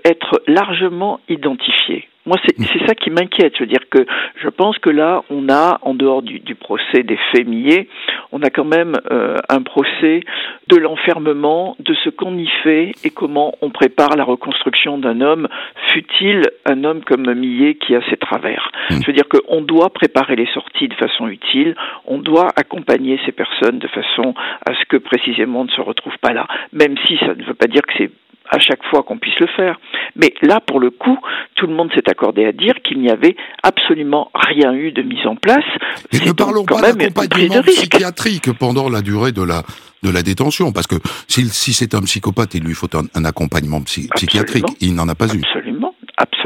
être 0.04 0.42
largement 0.48 1.20
identifiés. 1.30 2.08
Moi, 2.28 2.38
c'est 2.46 2.86
ça 2.86 2.94
qui 2.94 3.10
m'inquiète. 3.10 3.54
Je 3.56 3.64
veux 3.64 3.70
dire 3.70 3.90
que 3.90 4.06
je 4.36 4.50
pense 4.50 4.78
que 4.80 4.90
là, 4.90 5.24
on 5.30 5.50
a, 5.50 5.80
en 5.82 5.94
dehors 5.94 6.22
du, 6.22 6.40
du 6.40 6.56
procès 6.56 7.04
des 7.04 7.18
faits 7.32 7.48
millés, 7.48 7.88
on 8.32 8.42
a 8.42 8.50
quand 8.50 8.66
même 8.66 8.94
euh, 9.12 9.38
un 9.50 9.62
procès 9.62 10.22
de 10.68 10.76
l'enfermement, 10.76 11.76
de 11.80 11.94
ce 12.04 12.10
qu'on 12.10 12.38
y 12.38 12.48
fait 12.64 12.92
et 13.04 13.10
comment 13.10 13.54
on 13.62 13.70
prépare 13.70 14.16
la 14.18 14.24
reconstruction 14.24 14.98
d'un 14.98 15.22
homme, 15.22 15.48
fut-il 15.94 16.42
un 16.66 16.84
homme 16.84 17.04
comme 17.04 17.34
Millet 17.34 17.76
qui 17.76 17.96
a 17.96 18.02
ses 18.10 18.18
travers. 18.18 18.72
Mm. 18.90 18.96
Je 19.02 19.08
veux 19.08 19.14
dire 19.14 19.28
qu'on 19.30 19.62
doit 19.62 19.90
préparer 19.90 20.36
les 20.36 20.48
sorties 20.48 20.88
de 20.88 20.94
façon 20.96 21.28
utile, 21.28 21.76
on 22.06 22.18
doit 22.18 22.50
accompagner 22.56 23.20
ces 23.26 23.32
personnes 23.32 23.80
de 23.80 23.88
façon 23.88 24.34
à 24.66 24.74
ce 24.74 24.86
que 24.90 24.98
précisément 24.98 25.62
on 25.62 25.66
ne 25.66 25.70
se 25.70 25.82
retrouve 25.82 26.18
pas 26.20 26.34
là, 26.34 26.48
même 26.74 26.96
si 27.06 27.18
ça 27.20 27.34
ne 27.34 27.44
veut 27.44 27.54
pas 27.54 27.68
dire 27.68 27.84
que 27.84 27.94
c'est 27.98 28.12
à 28.50 28.60
chaque 28.60 28.84
fois 28.90 29.04
qu'on 29.04 29.18
puisse 29.18 29.40
le 29.40 29.48
faire. 29.48 29.80
Mais 30.16 30.34
là, 30.42 30.60
pour 30.60 30.80
le 30.80 30.90
coup, 30.90 31.18
tout 31.56 31.68
le 31.68 31.74
monde 31.74 31.90
s'est 31.94 32.10
accordé 32.10 32.46
à 32.46 32.52
dire 32.52 32.76
qu'il 32.84 33.00
n'y 33.00 33.10
avait 33.10 33.36
absolument 33.64 34.32
rien 34.34 34.74
eu 34.74 34.92
de 34.92 35.02
mise 35.02 35.26
en 35.26 35.36
place. 35.36 35.66
Et 36.12 36.26
ne 36.26 36.32
parlons 36.32 36.66
pas 36.66 36.82
d'accompagnement 36.82 37.62
psychiatrique 37.64 38.52
pendant 38.58 38.90
la 38.90 39.02
durée 39.02 39.32
de 39.32 39.44
la 39.44 39.64
de 40.04 40.12
la 40.12 40.22
détention, 40.22 40.72
parce 40.72 40.86
que 40.86 40.96
si, 41.28 41.50
si 41.50 41.74
c'est 41.74 41.96
un 41.96 42.02
psychopathe, 42.02 42.54
il 42.54 42.64
lui 42.64 42.76
faut 42.76 42.90
un, 42.96 43.26
accompagnement 43.26 43.82
psychiatrique. 43.82 44.66
Il 44.80 44.94
n'en 44.94 45.08
a 45.10 45.16
pas 45.16 45.26
eu. 45.34 45.42
Absolument, 45.44 45.96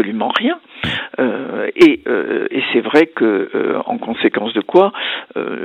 absolument 0.02 0.32
rien. 0.36 0.60
Euh, 1.20 1.70
et, 1.76 2.02
euh, 2.08 2.47
et 2.49 2.62
c'est 2.74 2.82
vrai 2.82 3.08
que, 3.08 3.49
euh, 3.54 3.80
en 3.86 3.97
conséquence 3.97 4.54
de 4.54 4.62
quoi, 4.62 4.91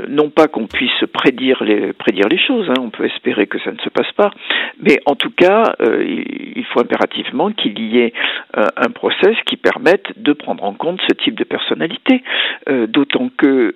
non 0.08 0.30
pas 0.30 0.46
qu'on 0.46 0.66
puisse 0.66 1.04
prédire 1.12 1.62
les 1.64 1.92
prédire 1.92 2.28
les 2.28 2.38
choses, 2.38 2.68
hein, 2.70 2.80
on 2.80 2.90
peut 2.90 3.04
espérer 3.04 3.46
que 3.46 3.58
ça 3.60 3.72
ne 3.72 3.78
se 3.78 3.88
passe 3.88 4.10
pas, 4.12 4.30
mais 4.80 4.98
en 5.06 5.14
tout 5.14 5.30
cas, 5.30 5.74
il 5.80 6.64
faut 6.72 6.80
impérativement 6.80 7.50
qu'il 7.50 7.78
y 7.80 7.98
ait 7.98 8.12
un 8.54 8.90
process 8.90 9.36
qui 9.46 9.56
permette 9.56 10.06
de 10.16 10.32
prendre 10.32 10.64
en 10.64 10.72
compte 10.74 11.00
ce 11.08 11.14
type 11.14 11.36
de 11.36 11.44
personnalité. 11.44 12.22
D'autant 12.88 13.30
que 13.36 13.74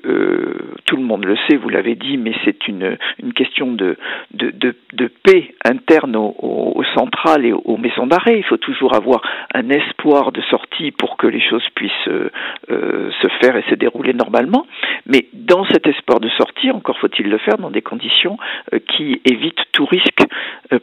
tout 0.86 0.96
le 0.96 1.02
monde 1.02 1.24
le 1.24 1.36
sait, 1.48 1.56
vous 1.56 1.68
l'avez 1.68 1.94
dit, 1.94 2.16
mais 2.16 2.32
c'est 2.44 2.68
une 2.68 2.96
une 3.22 3.32
question 3.32 3.72
de 3.72 3.96
de, 4.32 4.50
de, 4.50 4.74
de 4.92 5.10
paix 5.24 5.54
interne 5.64 6.16
aux, 6.16 6.34
aux 6.40 6.84
centrales 6.96 7.44
et 7.44 7.52
aux 7.52 7.76
maisons 7.76 8.06
d'arrêt. 8.06 8.38
Il 8.38 8.44
faut 8.44 8.58
toujours 8.58 8.94
avoir 8.94 9.22
un 9.54 9.68
espoir 9.70 10.32
de 10.32 10.40
sortie 10.50 10.90
pour 10.90 11.16
que 11.16 11.26
les 11.26 11.40
choses 11.40 11.62
puissent 11.74 12.08
euh, 12.08 12.30
euh, 12.70 13.10
se 13.22 13.28
faire 13.40 13.56
et 13.56 13.64
se 13.70 13.74
dérouler 13.74 14.12
normalement. 14.12 14.66
Mais 15.06 15.28
dans 15.32 15.64
cet 15.66 15.86
espoir 15.86 16.20
de 16.20 16.28
sortie, 16.30 16.70
encore 16.70 16.98
faut-il 17.00 17.28
le 17.28 17.38
faire 17.38 17.58
dans 17.58 17.70
des 17.70 17.82
conditions 17.82 18.36
euh, 18.74 18.78
qui 18.78 19.20
évitent 19.24 19.64
tout 19.72 19.86
risque 19.86 20.24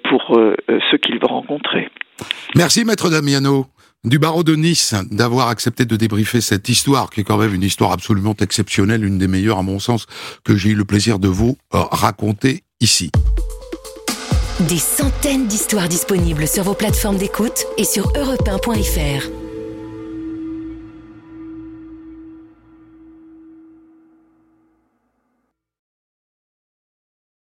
pour 0.04 0.38
ceux 0.92 0.98
qu'il 0.98 1.18
va 1.20 1.28
rencontrer. 1.28 1.90
Merci, 2.56 2.84
maître 2.84 3.10
Damiano 3.10 3.66
du 4.04 4.20
barreau 4.20 4.44
de 4.44 4.56
Nice 4.56 4.96
d'avoir 5.12 5.50
accepté 5.50 5.86
de 5.86 5.96
débriefer 5.96 6.42
cette 6.42 6.68
histoire, 6.70 7.10
qui 7.10 7.22
est 7.22 7.24
quand 7.24 7.38
même 7.38 7.54
une 7.54 7.64
histoire 7.64 7.92
absolument 7.92 8.36
exceptionnelle, 8.40 9.04
une 9.06 9.18
des 9.18 9.28
meilleures 9.28 9.60
à 9.60 9.64
mon 9.64 9.80
sens, 9.80 10.06
que 10.44 10.56
j'ai 10.56 10.70
eu 10.70 10.76
le 10.76 10.86
plaisir 10.86 11.20
de 11.20 11.28
vous 11.28 11.58
raconter 11.72 12.64
ici. 12.80 13.12
Des 14.70 14.78
centaines 14.78 15.48
d'histoires 15.48 15.88
disponibles 15.88 16.48
sur 16.48 16.64
vos 16.64 16.74
plateformes 16.74 17.18
d'écoute 17.18 17.66
et 17.78 17.84
sur 17.84 18.12
europe 18.18 18.50